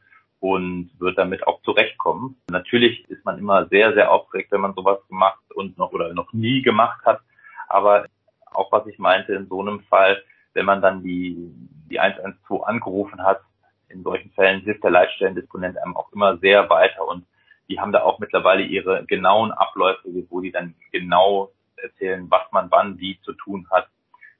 und 0.45 0.91
wird 0.99 1.17
damit 1.17 1.47
auch 1.47 1.59
zurechtkommen. 1.63 2.37
Natürlich 2.51 3.09
ist 3.09 3.25
man 3.25 3.39
immer 3.39 3.65
sehr, 3.69 3.93
sehr 3.93 4.11
aufgeregt, 4.11 4.51
wenn 4.51 4.61
man 4.61 4.75
sowas 4.75 4.99
gemacht 5.07 5.41
und 5.55 5.75
noch 5.79 5.91
oder 5.91 6.13
noch 6.13 6.33
nie 6.33 6.61
gemacht 6.61 7.03
hat. 7.03 7.19
Aber 7.67 8.05
auch 8.51 8.71
was 8.71 8.85
ich 8.85 8.99
meinte, 8.99 9.33
in 9.33 9.47
so 9.47 9.59
einem 9.59 9.79
Fall, 9.89 10.21
wenn 10.53 10.67
man 10.67 10.83
dann 10.83 11.01
die, 11.01 11.51
die 11.89 11.99
112 11.99 12.61
angerufen 12.61 13.23
hat, 13.23 13.41
in 13.89 14.03
solchen 14.03 14.29
Fällen 14.33 14.61
hilft 14.61 14.83
der 14.83 14.91
Leitstellendisponent 14.91 15.77
einem 15.79 15.97
auch 15.97 16.13
immer 16.13 16.37
sehr 16.37 16.69
weiter 16.69 17.07
und 17.07 17.25
die 17.67 17.79
haben 17.79 17.91
da 17.91 18.03
auch 18.03 18.19
mittlerweile 18.19 18.61
ihre 18.61 19.03
genauen 19.05 19.51
Abläufe, 19.51 20.07
wo 20.29 20.41
die 20.41 20.51
dann 20.51 20.75
genau 20.91 21.49
erzählen, 21.77 22.29
was 22.29 22.43
man 22.51 22.69
wann 22.69 22.99
wie 22.99 23.19
zu 23.21 23.33
tun 23.33 23.67
hat. 23.71 23.87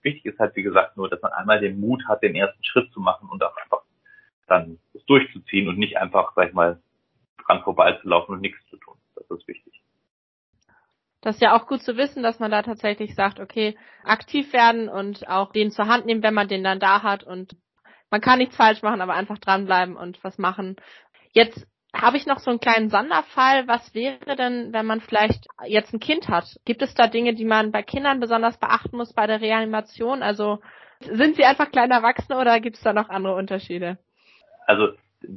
Wichtig 0.04 0.26
ist 0.26 0.40
halt, 0.40 0.56
wie 0.56 0.62
gesagt, 0.62 0.98
nur, 0.98 1.10
dass 1.10 1.22
man 1.24 1.32
einmal 1.32 1.60
den 1.60 1.80
Mut 1.80 2.04
hat, 2.08 2.22
den 2.22 2.36
ersten 2.36 2.64
Schritt 2.64 2.92
zu 2.94 3.00
machen 3.00 3.28
und 3.28 3.44
auch 3.44 3.58
einfach 3.58 3.82
dann 4.48 4.80
das 4.94 5.06
durchzuziehen 5.06 5.68
und 5.68 5.78
nicht 5.78 5.98
einfach, 5.98 6.34
sag 6.36 6.50
ich 6.50 6.54
mal, 6.54 6.82
dran 7.46 7.64
vorbeizulaufen 7.64 8.36
und 8.36 8.42
nichts 8.42 8.60
zu 8.70 8.78
tun. 8.78 8.96
Das 9.16 9.30
ist 9.30 9.48
wichtig. 9.48 9.82
Das 11.22 11.36
ist 11.36 11.42
ja 11.42 11.58
auch 11.58 11.66
gut 11.66 11.82
zu 11.82 11.98
wissen, 11.98 12.22
dass 12.22 12.40
man 12.40 12.52
da 12.52 12.62
tatsächlich 12.62 13.16
sagt, 13.16 13.40
okay, 13.40 13.76
aktiv 14.04 14.54
werden 14.54 14.90
und 14.90 15.28
auch 15.28 15.52
den 15.52 15.72
zur 15.72 15.88
Hand 15.88 16.06
nehmen, 16.06 16.22
wenn 16.22 16.36
man 16.36 16.48
den 16.48 16.64
dann 16.64 16.80
da 16.80 17.02
hat 17.02 17.24
und 17.24 17.56
man 18.12 18.22
kann 18.22 18.38
nichts 18.38 18.56
falsch 18.56 18.84
machen, 18.84 19.02
aber 19.02 19.14
einfach 19.14 19.40
dranbleiben 19.40 19.96
und 19.96 20.24
was 20.24 20.38
machen. 20.38 20.76
Jetzt 21.32 21.68
habe 21.96 22.18
ich 22.18 22.26
noch 22.26 22.40
so 22.40 22.52
einen 22.52 22.60
kleinen 22.60 22.90
Sonderfall. 22.90 23.68
Was 23.68 23.94
wäre 23.96 24.36
denn, 24.36 24.74
wenn 24.74 24.86
man 24.86 25.02
vielleicht 25.02 25.48
jetzt 25.66 25.94
ein 25.94 26.00
Kind 26.00 26.28
hat? 26.28 26.46
Gibt 26.66 26.82
es 26.82 26.94
da 26.94 27.08
Dinge, 27.08 27.34
die 27.34 27.46
man 27.46 27.72
bei 27.72 27.82
Kindern 27.82 28.20
besonders 28.20 28.60
beachten 28.60 28.98
muss 28.98 29.14
bei 29.14 29.28
der 29.28 29.42
Reanimation? 29.42 30.22
Also 30.22 30.60
sind 31.00 31.36
sie 31.36 31.46
einfach 31.46 31.72
kleine 31.72 31.96
Erwachsene 31.96 32.40
oder 32.40 32.60
gibt 32.60 32.78
es 32.78 32.84
da 32.84 32.94
noch 32.94 33.10
andere 33.10 33.36
Unterschiede? 33.36 33.98
Also, 34.66 34.94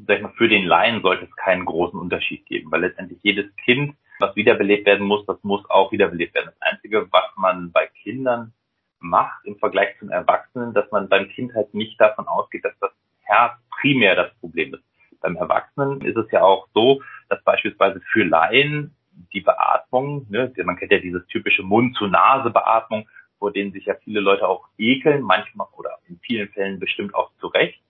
sag 0.07 0.17
ich 0.17 0.23
mal, 0.23 0.33
für 0.37 0.49
den 0.49 0.67
Laien 0.67 1.03
sollte 1.03 1.25
es 1.25 1.37
keinen 1.37 1.65
großen 1.65 1.99
Unterschied 1.99 2.45
geben, 2.47 2.71
weil 2.71 2.83
letztendlich 2.83 3.21
jedes 3.23 3.55
Kind, 3.57 3.95
was 4.19 4.35
wiederbelebt 4.37 4.87
werden 4.87 5.07
muss, 5.07 5.25
das 5.27 5.43
muss 5.43 5.69
auch 5.71 5.93
wiederbelebt 5.93 6.35
werden. 6.35 6.51
Das 6.59 6.73
Einzige, 6.73 7.07
was 7.11 7.25
man 7.37 7.73
bei 7.73 7.89
Kindern 8.03 8.53
macht 9.01 9.45
im 9.45 9.57
Vergleich 9.59 9.97
zum 9.99 10.11
Erwachsenen, 10.11 10.75
dass 10.75 10.91
man 10.91 11.09
beim 11.09 11.29
Kind 11.29 11.55
halt 11.55 11.73
nicht 11.73 12.01
davon 12.01 12.27
ausgeht, 12.27 12.65
dass 12.65 12.79
das 12.81 12.91
Herz 13.21 13.53
primär 13.81 14.17
das 14.17 14.35
Problem 14.41 14.75
ist. 14.75 14.83
Beim 15.21 15.37
Erwachsenen 15.37 16.01
ist 16.01 16.17
es 16.17 16.31
ja 16.31 16.43
auch 16.43 16.69
so, 16.75 17.03
dass 17.29 17.43
beispielsweise 17.45 18.01
für 18.13 18.25
Laien 18.25 18.95
die 19.33 19.41
Beatmung, 19.41 20.27
ne, 20.31 20.53
man 20.65 20.77
kennt 20.77 20.93
ja 20.93 20.99
dieses 20.99 21.27
typische 21.27 21.63
Mund-zu-Nase-Beatmung, 21.63 23.09
vor 23.39 23.53
denen 23.53 23.73
sich 23.73 23.87
ja 23.87 23.95
viele 24.03 24.21
Leute 24.21 24.49
auch 24.49 24.69
ekeln, 24.79 25.23
manchmal 25.23 25.67
oder 25.77 25.99
in 26.09 26.19
vielen 26.21 26.49
Fällen 26.49 26.81
bestimmt 26.81 27.15
auch 27.15 27.31
zu 27.41 27.49
Recht. 27.49 27.81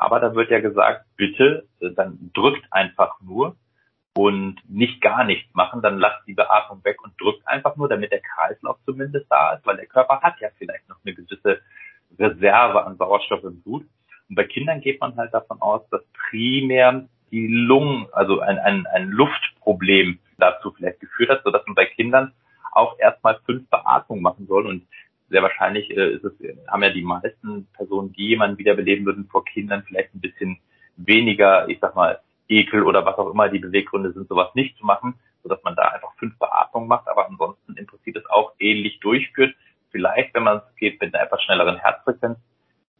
Aber 0.00 0.20
da 0.20 0.32
wird 0.34 0.50
ja 0.50 0.60
gesagt, 0.60 1.06
bitte, 1.16 1.66
äh, 1.80 1.90
dann 1.90 2.30
drückt 2.32 2.64
einfach 2.70 3.20
nur 3.20 3.56
und 4.16 4.56
nicht 4.68 5.00
gar 5.00 5.24
nichts 5.24 5.52
machen, 5.54 5.82
dann 5.82 5.98
lasst 5.98 6.24
die 6.28 6.34
Beatmung 6.34 6.84
weg 6.84 7.02
und 7.02 7.20
drückt 7.20 7.46
einfach 7.46 7.74
nur, 7.76 7.88
damit 7.88 8.12
der 8.12 8.20
Kreislauf 8.20 8.78
zumindest 8.84 9.26
da 9.28 9.54
ist, 9.54 9.66
weil 9.66 9.76
der 9.76 9.86
Körper 9.86 10.20
hat 10.20 10.40
ja 10.40 10.48
vielleicht 10.56 10.88
noch 10.88 10.98
eine 11.04 11.14
gewisse 11.14 11.60
Reserve 12.16 12.84
an 12.84 12.96
Sauerstoff 12.96 13.42
im 13.42 13.60
Blut. 13.62 13.86
Und 14.28 14.36
bei 14.36 14.44
Kindern 14.44 14.80
geht 14.80 15.00
man 15.00 15.16
halt 15.16 15.34
davon 15.34 15.60
aus, 15.60 15.82
dass 15.90 16.02
primär 16.30 17.08
die 17.32 17.48
Lungen, 17.48 18.06
also 18.12 18.40
ein, 18.40 18.58
ein, 18.58 18.86
ein 18.86 19.08
Luftproblem 19.08 20.20
dazu 20.38 20.70
vielleicht 20.72 21.00
geführt 21.00 21.30
hat, 21.30 21.42
sodass 21.42 21.66
man 21.66 21.74
bei 21.74 21.86
Kindern 21.86 22.32
auch 22.70 22.96
erstmal 23.00 23.40
fünf 23.46 23.68
Beatmungen 23.68 24.22
machen 24.22 24.46
soll. 24.46 24.66
Und 24.66 24.86
sehr 25.28 25.42
wahrscheinlich 25.42 25.90
äh, 25.90 26.14
ist 26.14 26.24
es, 26.24 26.32
haben 26.68 26.82
ja 26.82 26.90
die 26.90 27.02
meisten 27.02 27.66
Personen, 27.74 28.12
die 28.12 28.28
jemanden 28.28 28.58
wiederbeleben 28.58 29.06
würden, 29.06 29.28
vor 29.30 29.44
Kindern 29.44 29.84
vielleicht 29.86 30.14
ein 30.14 30.20
bisschen 30.20 30.58
weniger, 30.96 31.68
ich 31.68 31.78
sag 31.80 31.94
mal, 31.94 32.20
Ekel 32.48 32.82
oder 32.82 33.04
was 33.04 33.18
auch 33.18 33.30
immer 33.30 33.48
die 33.48 33.58
Beweggründe 33.58 34.12
sind, 34.12 34.28
sowas 34.28 34.54
nicht 34.54 34.76
zu 34.78 34.86
machen, 34.86 35.14
sodass 35.42 35.62
man 35.62 35.76
da 35.76 35.82
einfach 35.82 36.14
fünf 36.16 36.38
Beatmungen 36.38 36.88
macht, 36.88 37.08
aber 37.08 37.28
ansonsten 37.28 37.76
im 37.76 37.86
Prinzip 37.86 38.16
es 38.16 38.26
auch 38.30 38.52
ähnlich 38.58 39.00
durchführt. 39.00 39.54
Vielleicht, 39.90 40.34
wenn 40.34 40.44
man 40.44 40.58
es 40.58 40.76
geht, 40.76 41.00
mit 41.00 41.14
einer 41.14 41.24
etwas 41.24 41.42
schnelleren 41.42 41.76
Herzfrequenz, 41.76 42.38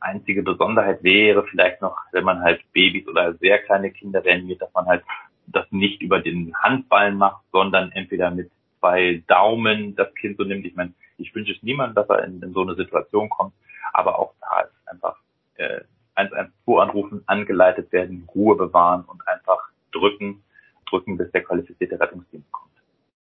Einzige 0.00 0.42
Besonderheit 0.42 1.02
wäre 1.02 1.44
vielleicht 1.44 1.82
noch, 1.82 1.96
wenn 2.12 2.24
man 2.24 2.40
halt 2.40 2.60
Babys 2.72 3.06
oder 3.08 3.34
sehr 3.34 3.58
kleine 3.58 3.90
Kinder 3.90 4.24
reanimiert, 4.24 4.62
dass 4.62 4.72
man 4.72 4.86
halt 4.86 5.02
das 5.46 5.66
nicht 5.70 6.02
über 6.02 6.20
den 6.20 6.54
Handballen 6.54 7.16
macht, 7.16 7.42
sondern 7.50 7.90
entweder 7.92 8.30
mit 8.30 8.50
zwei 8.78 9.22
Daumen 9.26 9.96
das 9.96 10.14
Kind 10.14 10.36
so 10.36 10.44
nimmt. 10.44 10.64
Ich 10.66 10.76
meine, 10.76 10.92
ich 11.18 11.34
wünsche 11.34 11.52
es 11.52 11.62
niemandem, 11.62 11.94
dass 11.94 12.08
er 12.08 12.24
in, 12.24 12.42
in 12.42 12.52
so 12.52 12.62
eine 12.62 12.74
Situation 12.74 13.28
kommt, 13.28 13.52
aber 13.92 14.18
auch 14.18 14.34
da 14.40 14.60
ist 14.62 14.88
einfach 14.88 15.16
äh, 15.56 15.80
112 16.14 16.78
anrufen, 16.78 17.22
angeleitet 17.26 17.92
werden, 17.92 18.28
Ruhe 18.34 18.56
bewahren 18.56 19.04
und 19.04 19.26
einfach 19.28 19.68
drücken, 19.92 20.42
drücken, 20.90 21.16
bis 21.16 21.30
der 21.32 21.44
qualifizierte 21.44 22.00
Rettungsdienst 22.00 22.50
kommt. 22.50 22.72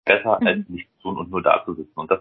Besser 0.05 0.39
mhm. 0.39 0.47
als 0.47 0.69
nichts 0.69 0.91
tun 0.99 1.17
und 1.17 1.31
nur 1.31 1.41
da 1.41 1.63
zu 1.65 1.73
sitzen. 1.73 1.99
Und 1.99 2.11
das 2.11 2.19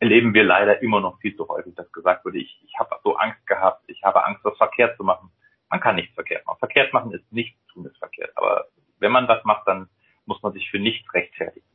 erleben 0.00 0.34
wir 0.34 0.44
leider 0.44 0.82
immer 0.82 1.00
noch 1.00 1.18
viel 1.20 1.36
zu 1.36 1.46
häufig, 1.48 1.74
dass 1.74 1.90
gesagt 1.92 2.24
wurde, 2.24 2.38
ich, 2.38 2.60
ich 2.64 2.78
habe 2.78 2.96
so 3.04 3.16
Angst 3.16 3.46
gehabt, 3.46 3.82
ich 3.86 4.02
habe 4.02 4.24
Angst, 4.24 4.44
was 4.44 4.56
verkehrt 4.56 4.96
zu 4.96 5.04
machen. 5.04 5.30
Man 5.70 5.80
kann 5.80 5.96
nichts 5.96 6.14
verkehrt 6.14 6.46
machen. 6.46 6.58
Verkehrt 6.58 6.92
machen 6.92 7.12
ist 7.12 7.30
nichts 7.32 7.58
tun, 7.72 7.86
ist 7.86 7.98
verkehrt. 7.98 8.32
Aber 8.36 8.66
wenn 8.98 9.12
man 9.12 9.28
was 9.28 9.44
macht, 9.44 9.66
dann 9.68 9.88
muss 10.24 10.42
man 10.42 10.52
sich 10.52 10.70
für 10.70 10.78
nichts 10.78 11.12
rechtfertigen. 11.14 11.66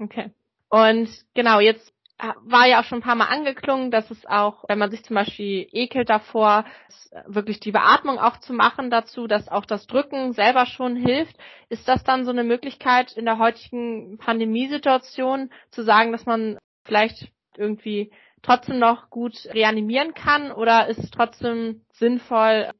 Okay. 0.00 0.30
Und 0.70 1.08
genau, 1.34 1.60
jetzt 1.60 1.92
war 2.18 2.66
ja 2.66 2.80
auch 2.80 2.84
schon 2.84 2.98
ein 2.98 3.02
paar 3.02 3.14
Mal 3.14 3.26
angeklungen, 3.26 3.90
dass 3.90 4.10
es 4.10 4.26
auch, 4.26 4.64
wenn 4.68 4.78
man 4.78 4.90
sich 4.90 5.04
zum 5.04 5.14
Beispiel 5.14 5.68
ekelt 5.70 6.10
davor, 6.10 6.64
wirklich 7.26 7.60
die 7.60 7.70
Beatmung 7.70 8.18
auch 8.18 8.38
zu 8.38 8.52
machen 8.52 8.90
dazu, 8.90 9.26
dass 9.26 9.48
auch 9.48 9.64
das 9.64 9.86
Drücken 9.86 10.32
selber 10.32 10.66
schon 10.66 10.96
hilft. 10.96 11.36
Ist 11.68 11.86
das 11.86 12.02
dann 12.02 12.24
so 12.24 12.30
eine 12.30 12.44
Möglichkeit 12.44 13.12
in 13.12 13.24
der 13.24 13.38
heutigen 13.38 14.18
Pandemiesituation 14.18 15.50
zu 15.70 15.84
sagen, 15.84 16.10
dass 16.10 16.26
man 16.26 16.58
vielleicht 16.84 17.30
irgendwie 17.56 18.12
trotzdem 18.42 18.78
noch 18.78 19.10
gut 19.10 19.34
reanimieren 19.52 20.14
kann 20.14 20.50
oder 20.52 20.88
ist 20.88 20.98
es 20.98 21.10
trotzdem 21.10 21.84
sinnvoll, 21.92 22.70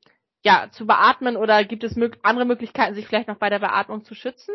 ja, 0.44 0.68
zu 0.70 0.86
beatmen 0.86 1.36
oder 1.36 1.64
gibt 1.64 1.84
es 1.84 1.96
andere 2.22 2.44
Möglichkeiten, 2.44 2.94
sich 2.94 3.06
vielleicht 3.06 3.28
noch 3.28 3.38
bei 3.38 3.50
der 3.50 3.58
Beatmung 3.58 4.04
zu 4.04 4.14
schützen? 4.14 4.54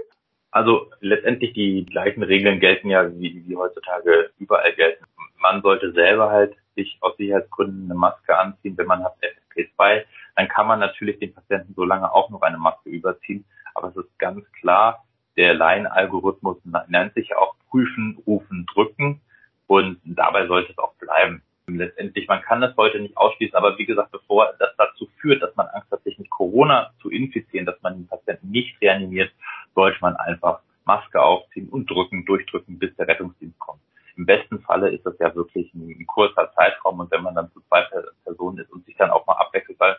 Also 0.54 0.92
letztendlich 1.00 1.54
die 1.54 1.84
gleichen 1.84 2.22
Regeln 2.22 2.60
gelten 2.60 2.88
ja, 2.88 3.12
wie, 3.18 3.44
wie 3.48 3.56
heutzutage 3.56 4.30
überall 4.38 4.72
gelten. 4.74 5.04
Man 5.40 5.64
sollte 5.64 5.92
selber 5.94 6.30
halt 6.30 6.56
sich 6.76 6.96
aus 7.02 7.18
Sicherheitsgründen 7.18 7.86
eine 7.86 8.00
Maske 8.00 8.38
anziehen. 8.38 8.78
Wenn 8.78 8.86
man 8.86 9.04
hat 9.04 9.16
FFP2, 9.24 10.04
dann 10.36 10.48
kann 10.48 10.68
man 10.68 10.80
natürlich 10.80 11.18
den 11.18 11.34
Patienten 11.34 11.74
so 11.74 11.84
lange 11.84 12.14
auch 12.14 12.30
noch 12.30 12.44
eine 12.44 12.60
Maske 12.60 12.92
überziehen. 12.92 13.46
Aber 13.74 13.88
es 13.88 13.96
ist 13.96 14.20
ganz 14.20 14.46
klar, 14.52 15.04
der 15.38 15.56
Laienalgorithmus 15.56 16.58
nennt 16.88 17.16
sich 17.16 17.36
auch 17.36 17.56
prüfen, 17.72 18.22
rufen, 18.28 18.68
drücken. 18.72 19.22
Und 19.66 20.00
dabei 20.04 20.46
sollte 20.46 20.72
es 20.72 20.78
auch 20.78 20.94
bleiben. 20.98 21.42
Letztendlich, 21.68 22.28
man 22.28 22.42
kann 22.42 22.62
es 22.62 22.76
heute 22.76 23.00
nicht 23.00 23.16
ausschließen, 23.16 23.56
aber 23.56 23.78
wie 23.78 23.86
gesagt, 23.86 24.12
bevor 24.12 24.54
das 24.60 24.76
dazu 24.78 25.08
führt, 25.22 25.42
dass 25.42 25.56
man 25.56 25.68
Angst 25.68 25.90
hat, 25.92 26.04
sich 26.04 26.18
mit 26.20 26.30
Corona 26.30 26.92
zu 27.02 27.10
infizieren, 27.10 27.66
dass 27.66 27.82
man 27.82 27.96
den 27.96 28.08
Patienten 28.08 28.52
nicht 28.52 28.80
reanimiert, 28.82 29.32
sollte 29.74 29.98
man 30.02 30.18
einfach 30.18 30.60
Maske 30.84 31.22
aufziehen 31.22 31.70
und 31.70 31.90
drücken, 31.90 32.26
durchdrücken, 32.26 32.78
bis 32.80 32.94
der 32.98 33.08
Rettungsdienst 33.08 33.58
kommt. 33.60 33.80
Im 34.18 34.26
besten 34.26 34.60
Falle 34.60 34.90
ist 34.90 35.06
das 35.06 35.18
ja 35.20 35.34
wirklich 35.34 35.74
ein, 35.74 35.96
ein 36.00 36.06
kurzer 36.06 36.52
Zeitraum 36.54 37.00
und 37.00 37.12
wenn 37.12 37.24
man 37.24 37.34
dann 37.34 37.52
zu 37.54 37.62
zwei 37.62 37.86
Personen 38.26 38.58
ist 38.58 38.72
und 38.72 38.86
sich 38.86 38.96
dann 38.98 39.10
auch 39.10 39.26
mal 39.26 39.38
abwechselt, 39.38 39.80
weil 39.80 39.98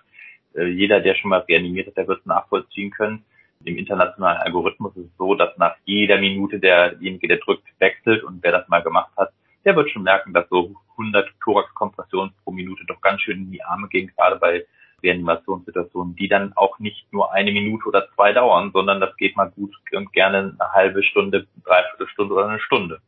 äh, 0.55 0.67
jeder, 0.67 1.01
der 1.01 1.15
schon 1.15 1.31
mal 1.31 1.41
reanimiert 1.49 1.87
hat, 1.87 1.97
der 1.97 2.07
wird 2.07 2.21
es 2.21 2.27
nachvollziehen 2.27 2.91
können. 2.91 3.25
Im 3.65 3.79
internationalen 3.79 4.43
Algorithmus 4.43 4.95
ist 4.97 5.07
es 5.07 5.17
so, 5.17 5.35
dass 5.35 5.57
nach 5.57 5.77
jeder 5.85 6.19
Minute 6.19 6.61
derjenige, 6.61 7.27
der 7.27 7.39
drückt, 7.39 7.67
wechselt 7.79 8.23
und 8.23 8.43
wer 8.43 8.53
das 8.53 8.69
mal 8.69 8.83
gemacht 8.83 9.13
hat, 9.17 9.33
der 9.65 9.75
wird 9.75 9.91
schon 9.91 10.03
merken, 10.03 10.35
dass 10.35 10.47
so 10.51 10.75
100 10.97 11.29
Thorax-Kompressionen 11.43 12.33
pro 12.43 12.51
Minute 12.53 12.85
doch 12.87 13.01
ganz 13.01 13.21
schön 13.23 13.39
in 13.39 13.51
die 13.51 13.63
Arme 13.63 13.89
gehen, 13.89 14.13
gerade 14.17 14.37
bei 14.37 14.67
Reanimationssituationen, 15.03 16.17
die 16.17 16.29
dann 16.29 16.53
auch 16.55 16.79
nicht 16.79 17.13
nur 17.13 17.33
eine 17.33 17.53
Minute 17.53 17.87
oder 17.87 18.09
zwei 18.15 18.33
dauern, 18.33 18.71
sondern 18.73 19.01
das 19.01 19.17
geht 19.17 19.37
mal 19.37 19.51
gut 19.51 19.75
und 19.93 20.13
gerne 20.13 20.57
eine 20.59 20.73
halbe 20.73 21.03
Stunde, 21.03 21.47
dreiviertel 21.65 22.09
Stunde 22.09 22.35
oder 22.35 22.49
eine 22.49 22.61
Stunde. 22.61 23.01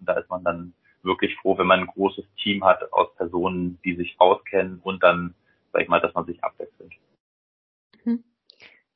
Und 0.00 0.08
da 0.08 0.14
ist 0.14 0.28
man 0.28 0.42
dann 0.42 0.74
wirklich 1.02 1.36
froh, 1.36 1.56
wenn 1.56 1.66
man 1.66 1.80
ein 1.80 1.86
großes 1.86 2.24
Team 2.42 2.64
hat 2.64 2.92
aus 2.92 3.14
Personen, 3.16 3.78
die 3.84 3.94
sich 3.94 4.16
auskennen 4.18 4.80
und 4.82 5.02
dann, 5.02 5.34
sag 5.72 5.82
ich 5.82 5.88
mal, 5.88 6.00
dass 6.00 6.14
man 6.14 6.26
sich 6.26 6.42
abwechselt. 6.42 6.92
Mhm. 8.04 8.24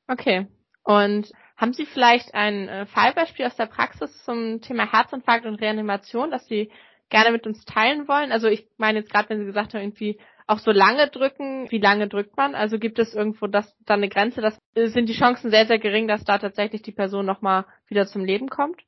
Okay. 0.09 0.49
Und 0.83 1.31
haben 1.57 1.75
Sie 1.75 1.87
vielleicht 1.87 2.35
ein 2.35 2.69
äh, 2.69 2.87
Fallbeispiel 2.87 3.47
aus 3.47 3.57
der 3.57 3.67
Praxis 3.67 4.25
zum 4.25 4.63
Thema 4.63 4.91
Herzinfarkt 4.91 5.45
und 5.45 5.61
Reanimation, 5.61 6.31
das 6.31 6.47
Sie 6.47 6.71
gerne 7.11 7.33
mit 7.33 7.47
uns 7.47 7.65
teilen 7.65 8.09
wollen? 8.09 8.33
Also 8.33 8.49
ich 8.49 8.67
meine 8.77 8.99
jetzt 8.99 9.11
gerade, 9.11 9.31
wenn 9.31 9.39
Sie 9.39 9.47
gesagt 9.47 9.75
haben, 9.75 9.83
irgendwie 9.83 10.19
auch 10.47 10.59
so 10.59 10.71
lange 10.71 11.09
drücken, 11.09 11.71
wie 11.71 11.79
lange 11.79 12.09
drückt 12.09 12.37
man? 12.37 12.55
Also 12.55 12.79
gibt 12.79 12.99
es 12.99 13.15
irgendwo 13.15 13.47
das 13.47 13.77
dann 13.85 14.01
eine 14.01 14.09
Grenze? 14.09 14.41
Das 14.41 14.59
sind 14.75 15.09
die 15.09 15.19
Chancen 15.19 15.51
sehr, 15.51 15.67
sehr 15.67 15.79
gering, 15.79 16.09
dass 16.09 16.25
da 16.25 16.39
tatsächlich 16.39 16.83
die 16.83 16.93
Person 16.93 17.27
nochmal 17.27 17.67
wieder 17.87 18.07
zum 18.07 18.25
Leben 18.25 18.49
kommt? 18.49 18.81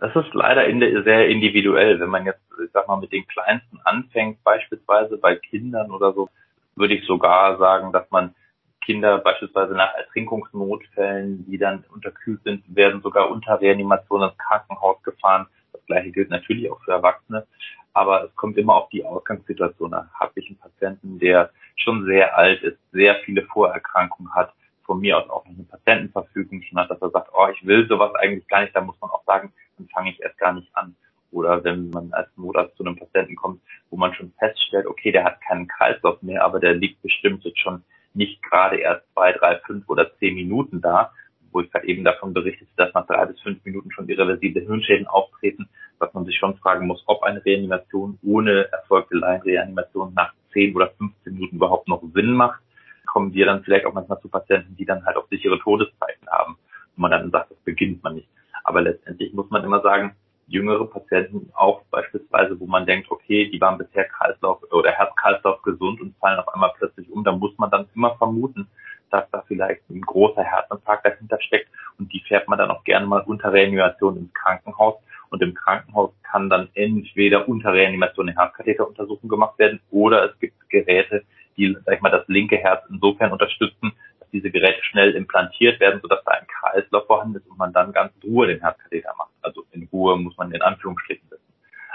Das 0.00 0.14
ist 0.14 0.32
leider 0.32 0.66
in 0.66 0.78
der, 0.78 1.02
sehr 1.02 1.28
individuell. 1.28 1.98
Wenn 1.98 2.10
man 2.10 2.24
jetzt, 2.24 2.40
ich 2.64 2.70
sag 2.72 2.86
mal, 2.86 3.00
mit 3.00 3.12
den 3.12 3.26
Kleinsten 3.26 3.80
anfängt, 3.84 4.42
beispielsweise 4.44 5.18
bei 5.18 5.34
Kindern 5.34 5.90
oder 5.90 6.12
so, 6.12 6.28
würde 6.76 6.94
ich 6.94 7.04
sogar 7.04 7.58
sagen, 7.58 7.92
dass 7.92 8.08
man 8.10 8.34
Kinder 8.80 9.18
beispielsweise 9.18 9.74
nach 9.74 9.92
Ertrinkungsnotfällen, 9.94 11.44
die 11.46 11.58
dann 11.58 11.84
unterkühlt 11.92 12.42
sind, 12.44 12.64
werden 12.74 13.02
sogar 13.02 13.28
unter 13.28 13.60
Reanimation 13.60 14.22
ins 14.22 14.38
Krankenhaus 14.38 15.02
gefahren. 15.02 15.46
Gleiche 15.88 16.12
gilt 16.12 16.30
natürlich 16.30 16.70
auch 16.70 16.80
für 16.84 16.92
Erwachsene. 16.92 17.46
Aber 17.94 18.24
es 18.24 18.36
kommt 18.36 18.56
immer 18.56 18.76
auf 18.76 18.88
die 18.90 19.04
Ausgangssituation 19.04 19.92
an. 19.92 20.08
Habe 20.14 20.32
ich 20.36 20.46
einen 20.46 20.58
Patienten, 20.58 21.18
der 21.18 21.50
schon 21.76 22.04
sehr 22.04 22.38
alt 22.38 22.62
ist, 22.62 22.78
sehr 22.92 23.16
viele 23.24 23.42
Vorerkrankungen 23.46 24.32
hat, 24.34 24.52
von 24.84 25.00
mir 25.00 25.18
aus 25.18 25.28
auch 25.28 25.44
eine 25.44 25.64
Patientenverfügung 25.64 26.62
schon 26.62 26.78
hat, 26.78 26.90
dass 26.90 27.02
er 27.02 27.10
sagt, 27.10 27.30
oh, 27.34 27.48
ich 27.52 27.66
will 27.66 27.86
sowas 27.88 28.14
eigentlich 28.14 28.46
gar 28.48 28.62
nicht, 28.62 28.74
da 28.74 28.80
muss 28.80 28.98
man 29.00 29.10
auch 29.10 29.24
sagen, 29.24 29.52
dann 29.76 29.88
fange 29.88 30.10
ich 30.10 30.22
erst 30.22 30.38
gar 30.38 30.52
nicht 30.52 30.74
an. 30.76 30.94
Oder 31.30 31.62
wenn 31.64 31.90
man 31.90 32.12
als 32.12 32.28
Notarzt 32.36 32.76
zu 32.76 32.84
einem 32.84 32.96
Patienten 32.96 33.36
kommt, 33.36 33.60
wo 33.90 33.96
man 33.96 34.14
schon 34.14 34.32
feststellt, 34.38 34.86
okay, 34.86 35.12
der 35.12 35.24
hat 35.24 35.40
keinen 35.42 35.68
Kreislauf 35.68 36.22
mehr, 36.22 36.42
aber 36.44 36.58
der 36.58 36.74
liegt 36.74 37.02
bestimmt 37.02 37.44
jetzt 37.44 37.60
schon 37.60 37.84
nicht 38.14 38.42
gerade 38.42 38.76
erst 38.76 39.04
zwei, 39.12 39.32
drei, 39.32 39.58
fünf 39.66 39.88
oder 39.88 40.10
zehn 40.18 40.34
Minuten 40.34 40.80
da, 40.80 41.12
wo 41.52 41.60
ich 41.60 41.70
gerade 41.70 41.86
eben 41.86 42.04
davon 42.04 42.32
berichtete, 42.32 42.70
dass 42.76 42.92
nach 42.94 43.06
drei 43.06 43.26
bis 43.26 43.40
fünf 43.40 43.64
Minuten 43.64 43.90
schon 43.90 44.08
irreversible 44.08 44.62
Hirnschäden 44.62 45.06
auftreten, 45.06 45.68
dass 46.00 46.12
man 46.14 46.24
sich 46.24 46.36
schon 46.36 46.56
fragen 46.56 46.86
muss, 46.86 47.02
ob 47.06 47.22
eine 47.22 47.44
Reanimation 47.44 48.18
ohne 48.22 48.70
erfolgte 48.72 49.16
Laienreanimation 49.16 50.14
nach 50.14 50.32
zehn 50.52 50.74
oder 50.74 50.90
15 50.98 51.34
Minuten 51.34 51.56
überhaupt 51.56 51.88
noch 51.88 52.02
Sinn 52.14 52.32
macht. 52.32 52.60
Kommen 53.06 53.32
wir 53.32 53.46
dann 53.46 53.62
vielleicht 53.62 53.86
auch 53.86 53.94
manchmal 53.94 54.20
zu 54.20 54.28
Patienten, 54.28 54.76
die 54.76 54.84
dann 54.84 55.04
halt 55.04 55.16
auch 55.16 55.28
sichere 55.28 55.58
Todeszeiten 55.58 56.28
haben, 56.28 56.56
wo 56.96 57.02
man 57.02 57.10
dann 57.10 57.30
sagt, 57.30 57.50
das 57.50 57.58
beginnt 57.58 58.02
man 58.02 58.16
nicht. 58.16 58.28
Aber 58.64 58.82
letztendlich 58.82 59.32
muss 59.32 59.50
man 59.50 59.64
immer 59.64 59.80
sagen, 59.80 60.14
jüngere 60.48 60.86
Patienten 60.86 61.50
auch 61.54 61.82
beispielsweise, 61.90 62.58
wo 62.58 62.66
man 62.66 62.86
denkt, 62.86 63.10
okay, 63.10 63.50
die 63.50 63.60
waren 63.60 63.78
bisher 63.78 64.04
Kreislauf 64.04 64.62
oder 64.72 64.90
Herz-Kreislauf 64.90 65.62
gesund 65.62 66.00
und 66.00 66.16
fallen 66.18 66.38
auf 66.38 66.48
einmal 66.52 66.72
plötzlich 66.76 67.10
um, 67.10 67.22
da 67.22 67.32
muss 67.32 67.56
man 67.58 67.70
dann 67.70 67.86
immer 67.94 68.16
vermuten, 68.16 68.66
dass 69.10 69.30
da 69.30 69.42
vielleicht 69.46 69.88
ein 69.90 70.00
großer 70.00 70.42
Herzinfarkt 70.42 71.06
dahinter 71.06 71.40
steckt 71.40 71.68
und 71.98 72.12
die 72.12 72.20
fährt 72.20 72.48
man 72.48 72.58
dann 72.58 72.70
auch 72.70 72.84
gerne 72.84 73.06
mal 73.06 73.20
unter 73.20 73.52
Reanimation 73.52 74.16
ins 74.16 74.34
Krankenhaus 74.34 74.96
und 75.30 75.42
im 75.42 75.54
Krankenhaus 75.54 76.10
kann 76.22 76.48
dann 76.48 76.68
entweder 76.74 77.48
unter 77.48 77.72
Reanimation 77.72 78.28
eine 78.28 78.38
Herzkatheteruntersuchung 78.38 79.28
gemacht 79.28 79.58
werden 79.58 79.80
oder 79.90 80.30
es 80.30 80.38
gibt 80.38 80.68
Geräte, 80.70 81.24
die, 81.56 81.76
sag 81.84 81.96
ich 81.96 82.00
mal, 82.00 82.10
das 82.10 82.26
linke 82.28 82.56
Herz 82.56 82.84
insofern 82.88 83.32
unterstützen, 83.32 83.92
dass 84.20 84.30
diese 84.30 84.50
Geräte 84.50 84.82
schnell 84.82 85.12
implantiert 85.14 85.80
werden, 85.80 86.00
sodass 86.00 86.22
da 86.24 86.32
ein 86.32 86.46
Kreislauf 86.46 87.06
vorhanden 87.06 87.36
ist 87.36 87.46
und 87.48 87.58
man 87.58 87.72
dann 87.72 87.92
ganz 87.92 88.12
in 88.22 88.30
Ruhe 88.30 88.46
den 88.46 88.60
Herzkatheter 88.60 89.14
macht. 89.18 89.32
Also 89.42 89.64
in 89.72 89.88
Ruhe 89.92 90.16
muss 90.16 90.36
man 90.36 90.52
in 90.52 90.62
Anführungsstrichen 90.62 91.30
wissen. 91.30 91.42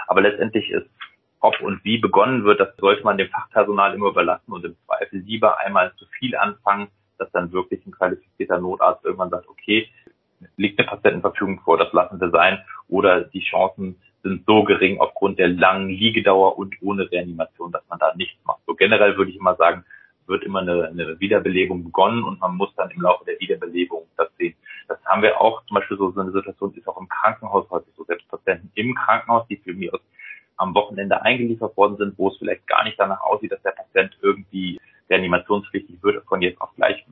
Aber 0.06 0.20
letztendlich 0.20 0.70
ist 0.70 0.86
ob 1.44 1.60
und 1.60 1.84
wie 1.84 1.98
begonnen 1.98 2.44
wird, 2.44 2.58
das 2.58 2.74
sollte 2.78 3.04
man 3.04 3.18
dem 3.18 3.28
Fachpersonal 3.28 3.94
immer 3.94 4.08
überlassen 4.08 4.50
und 4.50 4.64
im 4.64 4.76
Zweifel 4.86 5.18
lieber 5.20 5.60
einmal 5.60 5.92
zu 5.96 6.06
viel 6.18 6.34
anfangen, 6.36 6.88
dass 7.18 7.30
dann 7.32 7.52
wirklich 7.52 7.84
ein 7.86 7.92
qualifizierter 7.92 8.58
Notarzt 8.58 9.04
irgendwann 9.04 9.30
sagt, 9.30 9.48
okay, 9.48 9.88
liegt 10.56 10.78
eine 10.78 10.88
Patientenverfügung 10.88 11.60
vor, 11.60 11.78
das 11.78 11.92
lassen 11.92 12.20
wir 12.20 12.30
sein, 12.30 12.58
oder 12.88 13.22
die 13.22 13.40
Chancen 13.40 13.96
sind 14.22 14.44
so 14.46 14.64
gering 14.64 14.98
aufgrund 15.00 15.38
der 15.38 15.48
langen 15.48 15.88
Liegedauer 15.88 16.58
und 16.58 16.74
ohne 16.80 17.10
Reanimation, 17.10 17.72
dass 17.72 17.82
man 17.88 17.98
da 17.98 18.14
nichts 18.16 18.42
macht. 18.44 18.60
So 18.66 18.74
generell 18.74 19.16
würde 19.16 19.30
ich 19.30 19.36
immer 19.36 19.56
sagen, 19.56 19.84
wird 20.26 20.42
immer 20.44 20.60
eine, 20.60 20.88
eine 20.88 21.20
Wiederbelebung 21.20 21.84
begonnen 21.84 22.24
und 22.24 22.40
man 22.40 22.56
muss 22.56 22.74
dann 22.76 22.90
im 22.90 23.02
Laufe 23.02 23.24
der 23.26 23.38
Wiederbelebung 23.40 24.06
das 24.16 24.28
sehen. 24.38 24.54
Das 24.88 24.98
haben 25.04 25.22
wir 25.22 25.40
auch, 25.40 25.64
zum 25.66 25.76
Beispiel 25.76 25.98
so, 25.98 26.10
so 26.10 26.20
eine 26.20 26.32
Situation 26.32 26.72
ist 26.74 26.88
auch 26.88 26.98
im 26.98 27.08
Krankenhaus 27.08 27.68
häufig 27.70 27.92
so, 27.96 28.04
selbst 28.04 28.28
Patienten 28.28 28.70
im 28.74 28.94
Krankenhaus, 28.94 29.46
die 29.48 29.56
für 29.56 29.74
mich 29.74 29.92
aus 29.92 30.00
am 30.56 30.74
Wochenende 30.74 31.20
eingeliefert 31.22 31.76
worden 31.76 31.96
sind, 31.96 32.16
wo 32.16 32.28
es 32.28 32.38
vielleicht 32.38 32.66
gar 32.66 32.84
nicht 32.84 32.98
danach 32.98 33.20
aussieht, 33.22 33.50
dass 33.52 33.62
der 33.62 33.72
Patient 33.72 34.16
irgendwie 34.22 34.80
reanimationspflichtig 35.10 36.02
wird, 36.02 36.24
von 36.26 36.42
jetzt 36.42 36.60
auf 36.60 36.70
gleich 36.76 37.04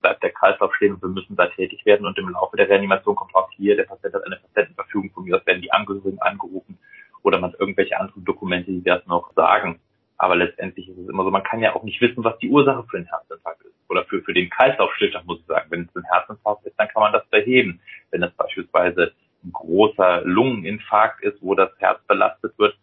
bleibt 0.00 0.22
der 0.22 0.30
Kreislauf 0.32 0.74
stehen 0.76 0.85
und 0.96 1.02
wir 1.02 1.08
müssen 1.14 1.36
da 1.36 1.46
tätig 1.46 1.84
werden 1.84 2.06
und 2.06 2.18
im 2.18 2.30
Laufe 2.30 2.56
der 2.56 2.68
Reanimation 2.68 3.14
kommt 3.14 3.34
auch 3.34 3.50
hier, 3.52 3.76
der 3.76 3.84
Patient 3.84 4.14
hat 4.14 4.24
eine 4.24 4.36
Patientenverfügung 4.36 5.10
von 5.12 5.24
mir 5.24 5.36
aus, 5.36 5.46
werden 5.46 5.62
die 5.62 5.72
Angehörigen 5.72 6.20
angerufen 6.20 6.78
oder 7.22 7.38
man 7.38 7.52
hat 7.52 7.60
irgendwelche 7.60 7.98
anderen 7.98 8.24
Dokumente, 8.24 8.70
die 8.70 8.82
das 8.82 9.06
noch 9.06 9.32
sagen. 9.34 9.80
Aber 10.18 10.36
letztendlich 10.36 10.88
ist 10.88 10.96
es 10.96 11.08
immer 11.08 11.24
so, 11.24 11.30
man 11.30 11.42
kann 11.42 11.60
ja 11.60 11.74
auch 11.74 11.82
nicht 11.82 12.00
wissen, 12.00 12.24
was 12.24 12.38
die 12.38 12.48
Ursache 12.48 12.84
für 12.88 12.96
einen 12.96 13.06
Herzinfarkt 13.06 13.62
ist. 13.62 13.74
Oder 13.88 14.04
für, 14.04 14.22
für 14.22 14.32
den 14.32 14.48
Kreislaufstillstand, 14.48 15.26
muss 15.26 15.40
ich 15.40 15.46
sagen. 15.46 15.66
Wenn 15.70 15.82
es 15.82 15.94
ein 15.94 16.10
Herzinfarkt 16.10 16.64
ist, 16.64 16.78
dann 16.78 16.88
kann 16.88 17.02
man 17.02 17.12
das 17.12 17.26
beheben. 17.26 17.80
Wenn 18.10 18.22
es 18.22 18.32
beispielsweise 18.32 19.12
ein 19.44 19.52
großer 19.52 20.22
Lungeninfarkt 20.24 21.22
ist, 21.22 21.42
wo 21.42 21.54
das 21.54 21.70
Herz 21.78 22.00
belastet 22.06 22.58
wird, 22.58 22.78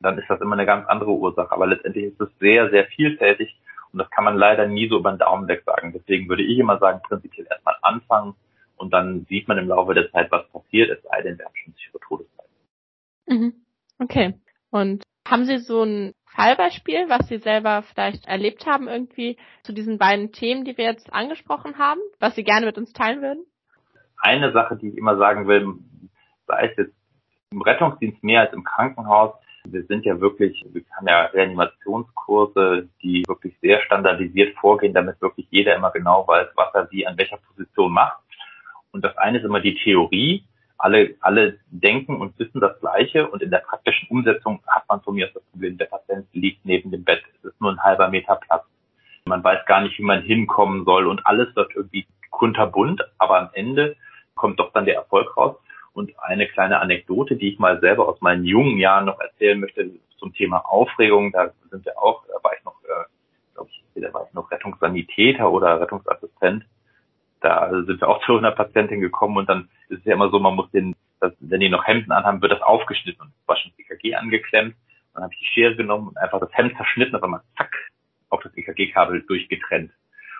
dann 0.00 0.18
ist 0.18 0.28
das 0.28 0.40
immer 0.40 0.54
eine 0.54 0.66
ganz 0.66 0.86
andere 0.88 1.10
Ursache. 1.10 1.50
Aber 1.50 1.66
letztendlich 1.66 2.04
ist 2.04 2.20
es 2.20 2.28
sehr, 2.38 2.70
sehr 2.70 2.86
vielfältig 2.86 3.56
und 3.92 3.98
das 3.98 4.10
kann 4.10 4.24
man 4.24 4.36
leider 4.36 4.66
nie 4.66 4.88
so 4.88 4.98
über 4.98 5.12
den 5.12 5.18
Daumen 5.18 5.48
weg 5.48 5.62
sagen. 5.64 5.92
Deswegen 5.92 6.28
würde 6.28 6.42
ich 6.42 6.58
immer 6.58 6.78
sagen, 6.78 7.00
prinzipiell 7.02 7.46
erstmal 7.48 7.76
anfangen 7.82 8.34
und 8.76 8.92
dann 8.92 9.26
sieht 9.26 9.48
man 9.48 9.58
im 9.58 9.68
Laufe 9.68 9.94
der 9.94 10.10
Zeit, 10.10 10.30
was 10.30 10.48
passiert, 10.48 10.90
es 10.90 11.02
sei 11.02 11.22
denn, 11.22 11.38
wir 11.38 11.44
haben 11.44 11.56
schon 11.56 11.74
sichere 11.74 12.00
Todeszeit. 12.00 12.48
Mhm. 13.26 13.54
Okay. 13.98 14.34
Und 14.70 15.02
haben 15.28 15.44
Sie 15.44 15.58
so 15.58 15.82
ein 15.82 16.14
Fallbeispiel, 16.26 17.08
was 17.08 17.28
Sie 17.28 17.38
selber 17.38 17.82
vielleicht 17.82 18.26
erlebt 18.26 18.66
haben, 18.66 18.88
irgendwie 18.88 19.36
zu 19.62 19.72
diesen 19.72 19.98
beiden 19.98 20.32
Themen, 20.32 20.64
die 20.64 20.76
wir 20.76 20.86
jetzt 20.86 21.12
angesprochen 21.12 21.78
haben, 21.78 22.00
was 22.18 22.34
Sie 22.34 22.42
gerne 22.42 22.66
mit 22.66 22.78
uns 22.78 22.92
teilen 22.92 23.22
würden? 23.22 23.44
Eine 24.18 24.52
Sache, 24.52 24.76
die 24.76 24.88
ich 24.88 24.96
immer 24.96 25.16
sagen 25.16 25.46
will, 25.46 25.74
sei 26.46 26.68
es 26.68 26.76
jetzt 26.76 26.94
im 27.50 27.60
Rettungsdienst 27.60 28.24
mehr 28.24 28.40
als 28.40 28.52
im 28.52 28.64
Krankenhaus, 28.64 29.34
wir 29.64 29.84
sind 29.84 30.04
ja 30.04 30.20
wirklich, 30.20 30.64
wir 30.72 30.82
haben 30.96 31.06
ja 31.06 31.26
Reanimationskurse, 31.26 32.88
die 33.02 33.22
wirklich 33.26 33.56
sehr 33.60 33.80
standardisiert 33.82 34.56
vorgehen, 34.58 34.94
damit 34.94 35.20
wirklich 35.20 35.46
jeder 35.50 35.76
immer 35.76 35.90
genau 35.90 36.26
weiß, 36.26 36.48
was 36.56 36.74
er 36.74 36.90
wie 36.90 37.06
an 37.06 37.16
welcher 37.16 37.38
Position 37.38 37.92
macht. 37.92 38.18
Und 38.90 39.04
das 39.04 39.16
eine 39.16 39.38
ist 39.38 39.44
immer 39.44 39.60
die 39.60 39.74
Theorie. 39.74 40.44
Alle, 40.78 41.14
alle 41.20 41.58
denken 41.70 42.16
und 42.16 42.36
wissen 42.38 42.60
das 42.60 42.78
Gleiche 42.80 43.28
und 43.28 43.40
in 43.40 43.50
der 43.50 43.58
praktischen 43.58 44.08
Umsetzung 44.08 44.60
hat 44.66 44.82
man 44.88 45.00
von 45.00 45.14
mir 45.14 45.30
das 45.32 45.42
Problem, 45.44 45.78
der 45.78 45.86
Patient 45.86 46.26
liegt 46.32 46.64
neben 46.64 46.90
dem 46.90 47.04
Bett. 47.04 47.22
Es 47.38 47.44
ist 47.44 47.60
nur 47.60 47.70
ein 47.70 47.82
halber 47.82 48.08
Meter 48.08 48.34
Platz. 48.36 48.64
Man 49.24 49.44
weiß 49.44 49.64
gar 49.66 49.82
nicht, 49.82 49.96
wie 49.98 50.02
man 50.02 50.22
hinkommen 50.22 50.84
soll 50.84 51.06
und 51.06 51.24
alles 51.24 51.54
wird 51.54 51.76
irgendwie 51.76 52.06
kunterbunt, 52.30 53.00
aber 53.18 53.38
am 53.38 53.50
Ende 53.52 53.94
kommt 54.34 54.58
doch 54.58 54.72
dann 54.72 54.84
der 54.84 54.96
Erfolg 54.96 55.36
raus. 55.36 55.56
Und 55.92 56.12
eine 56.18 56.48
kleine 56.48 56.80
Anekdote, 56.80 57.36
die 57.36 57.52
ich 57.52 57.58
mal 57.58 57.80
selber 57.80 58.08
aus 58.08 58.20
meinen 58.20 58.44
jungen 58.44 58.78
Jahren 58.78 59.04
noch 59.04 59.20
erzählen 59.20 59.60
möchte 59.60 59.90
zum 60.18 60.32
Thema 60.32 60.58
Aufregung. 60.58 61.32
Da 61.32 61.50
sind 61.70 61.84
wir 61.84 61.98
auch, 61.98 62.24
da 62.26 62.34
war 62.42 62.52
ich 62.56 62.64
noch, 62.64 62.76
äh, 62.84 63.04
glaube 63.54 63.70
ich, 63.70 64.02
da 64.02 64.14
war 64.14 64.26
ich 64.26 64.32
noch 64.32 64.50
Rettungssanitäter 64.50 65.50
oder 65.50 65.80
Rettungsassistent. 65.80 66.64
Da 67.40 67.70
sind 67.70 68.00
wir 68.00 68.08
auch 68.08 68.24
zu 68.24 68.38
einer 68.38 68.52
Patientin 68.52 69.00
gekommen 69.00 69.36
und 69.36 69.48
dann 69.48 69.68
ist 69.88 69.98
es 69.98 70.04
ja 70.04 70.14
immer 70.14 70.30
so, 70.30 70.38
man 70.38 70.54
muss 70.54 70.70
den, 70.70 70.94
das, 71.20 71.32
wenn 71.40 71.60
die 71.60 71.68
noch 71.68 71.84
Hemden 71.84 72.12
anhaben, 72.12 72.40
wird 72.40 72.52
das 72.52 72.62
aufgeschnitten 72.62 73.20
und 73.20 73.32
war 73.46 73.56
schon 73.56 73.72
EKG 73.76 74.14
angeklemmt. 74.14 74.76
Dann 75.12 75.24
habe 75.24 75.34
ich 75.34 75.40
die 75.40 75.46
Schere 75.46 75.76
genommen 75.76 76.08
und 76.08 76.16
einfach 76.16 76.40
das 76.40 76.52
Hemd 76.54 76.76
zerschnitten, 76.76 77.16
auf 77.16 77.22
einmal 77.22 77.42
zack, 77.56 77.74
auf 78.30 78.42
das 78.42 78.56
EKG-Kabel 78.56 79.22
durchgetrennt. 79.22 79.92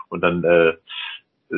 Und 0.08 0.22
dann 0.22 0.44
äh, 0.44 0.74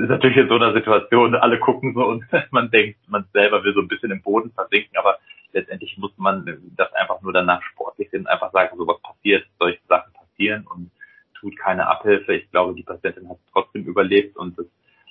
ist 0.02 0.08
natürlich 0.08 0.36
in 0.36 0.48
so 0.48 0.56
einer 0.56 0.72
Situation, 0.72 1.34
alle 1.34 1.58
gucken 1.58 1.94
so 1.94 2.04
und 2.04 2.24
man 2.50 2.70
denkt, 2.70 2.98
man 3.08 3.24
selber 3.32 3.62
will 3.64 3.74
so 3.74 3.80
ein 3.80 3.88
bisschen 3.88 4.10
im 4.10 4.22
Boden 4.22 4.50
versinken, 4.52 4.96
aber 4.96 5.18
letztendlich 5.52 5.96
muss 5.98 6.12
man 6.16 6.44
das 6.76 6.92
einfach 6.94 7.22
nur 7.22 7.32
danach 7.32 7.62
sportlich 7.62 8.10
sehen, 8.10 8.26
einfach 8.26 8.52
sagen, 8.52 8.76
so 8.76 8.86
was 8.86 9.00
passiert, 9.02 9.46
solche 9.58 9.80
Sachen 9.88 10.12
passieren 10.12 10.66
und 10.66 10.90
tut 11.38 11.56
keine 11.58 11.86
Abhilfe. 11.86 12.34
Ich 12.34 12.50
glaube, 12.50 12.74
die 12.74 12.82
Patientin 12.82 13.28
hat 13.28 13.38
trotzdem 13.52 13.84
überlebt 13.84 14.36
und 14.36 14.58
das 14.58 14.66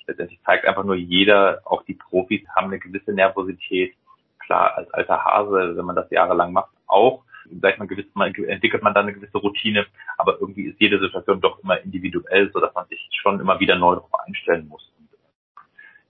letztendlich 0.06 0.40
zeigt 0.44 0.66
einfach 0.66 0.84
nur 0.84 0.96
jeder, 0.96 1.62
auch 1.64 1.82
die 1.84 1.94
Profis 1.94 2.42
haben 2.54 2.66
eine 2.66 2.78
gewisse 2.78 3.12
Nervosität. 3.12 3.94
Klar, 4.40 4.76
als 4.76 4.92
alter 4.92 5.24
Hase, 5.24 5.76
wenn 5.76 5.84
man 5.86 5.96
das 5.96 6.10
jahrelang 6.10 6.52
macht, 6.52 6.70
auch, 6.86 7.23
ich 7.72 7.78
mal, 7.78 7.86
gewiss, 7.86 8.06
man, 8.14 8.34
entwickelt 8.34 8.82
man 8.82 8.94
dann 8.94 9.06
eine 9.06 9.14
gewisse 9.14 9.38
Routine, 9.38 9.86
aber 10.18 10.38
irgendwie 10.40 10.64
ist 10.64 10.80
jede 10.80 10.98
Situation 11.00 11.40
doch 11.40 11.62
immer 11.62 11.80
individuell, 11.80 12.50
so 12.52 12.60
dass 12.60 12.74
man 12.74 12.86
sich 12.88 13.08
schon 13.20 13.40
immer 13.40 13.58
wieder 13.60 13.76
neu 13.76 13.94
darauf 13.94 14.14
einstellen 14.26 14.68
muss. 14.68 14.92
Und 14.98 15.08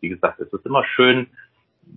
wie 0.01 0.09
gesagt, 0.09 0.40
es 0.40 0.53
ist 0.53 0.67
immer 0.67 0.85
schön, 0.85 1.29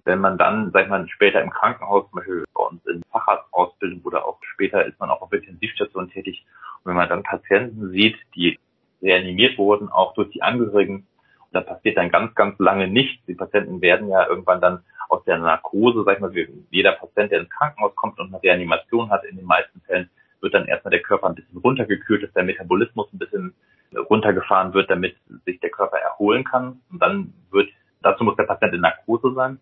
wenn 0.05 0.19
man 0.19 0.37
dann, 0.37 0.71
sag 0.71 0.83
ich 0.83 0.89
mal, 0.89 1.07
später 1.09 1.41
im 1.41 1.49
Krankenhaus, 1.49 2.09
zum 2.09 2.17
Beispiel 2.19 2.45
bei 2.53 2.63
uns 2.63 2.85
in 2.87 3.01
Facharztausbildung 3.11 4.01
oder 4.03 4.25
auch 4.25 4.39
später 4.53 4.85
ist 4.85 4.99
man 4.99 5.09
auch 5.09 5.21
auf 5.21 5.33
Intensivstation 5.33 6.09
tätig, 6.09 6.45
und 6.83 6.89
wenn 6.89 6.97
man 6.97 7.09
dann 7.09 7.23
Patienten 7.23 7.91
sieht, 7.91 8.17
die 8.35 8.59
reanimiert 9.01 9.57
wurden, 9.57 9.89
auch 9.89 10.13
durch 10.13 10.29
die 10.31 10.41
Angehörigen, 10.41 11.07
und 11.39 11.53
da 11.53 11.61
passiert 11.61 11.97
dann 11.97 12.11
ganz, 12.11 12.35
ganz 12.35 12.59
lange 12.59 12.87
nichts. 12.87 13.25
Die 13.25 13.35
Patienten 13.35 13.81
werden 13.81 14.09
ja 14.09 14.27
irgendwann 14.27 14.59
dann 14.59 14.83
aus 15.09 15.23
der 15.25 15.37
Narkose, 15.37 16.03
sag 16.03 16.15
ich 16.15 16.19
mal, 16.21 16.33
jeder 16.69 16.93
Patient, 16.93 17.31
der 17.31 17.41
ins 17.41 17.49
Krankenhaus 17.49 17.95
kommt 17.95 18.19
und 18.19 18.27
eine 18.27 18.41
Reanimation 18.41 19.09
hat, 19.09 19.23
in 19.25 19.37
den 19.37 19.45
meisten 19.45 19.81
Fällen 19.81 20.09
wird 20.41 20.53
dann 20.53 20.67
erstmal 20.67 20.91
der 20.91 21.01
Körper 21.01 21.27
ein 21.27 21.35
bisschen 21.35 21.57
runtergekühlt, 21.57 22.23
dass 22.23 22.33
der 22.33 22.43
Metabolismus 22.43 23.11
ein 23.13 23.17
bisschen 23.17 23.53
runtergefahren 24.09 24.73
wird, 24.73 24.89
damit 24.89 25.15
sich 25.45 25.59
der 25.59 25.69
Körper 25.69 25.97
erholen 25.97 26.43
kann. 26.43 26.81
Und 26.91 27.01
dann 27.01 27.33
wird, 27.51 27.69
dazu 28.01 28.23
muss 28.23 28.35
der 28.35 28.43
Patient 28.43 28.73
in 28.73 28.81
Narkose 28.81 29.33
sein. 29.33 29.59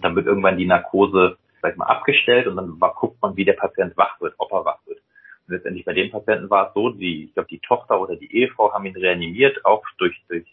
Dann 0.00 0.16
wird 0.16 0.26
irgendwann 0.26 0.56
die 0.56 0.66
Narkose, 0.66 1.36
sag 1.60 1.72
ich 1.72 1.76
mal, 1.76 1.86
abgestellt 1.86 2.46
und 2.46 2.56
dann 2.56 2.78
guckt 2.78 3.20
man, 3.20 3.36
wie 3.36 3.44
der 3.44 3.54
Patient 3.54 3.96
wach 3.96 4.20
wird, 4.20 4.34
ob 4.38 4.52
er 4.52 4.64
wach 4.64 4.78
wird. 4.86 5.00
Und 5.46 5.54
letztendlich 5.54 5.84
bei 5.84 5.92
dem 5.92 6.10
Patienten 6.10 6.50
war 6.50 6.68
es 6.68 6.74
so, 6.74 6.90
die, 6.90 7.24
ich 7.24 7.34
glaube, 7.34 7.48
die 7.48 7.60
Tochter 7.60 8.00
oder 8.00 8.16
die 8.16 8.32
Ehefrau 8.32 8.72
haben 8.72 8.86
ihn 8.86 8.96
reanimiert, 8.96 9.64
auch 9.64 9.84
durch, 9.98 10.16
durch 10.28 10.46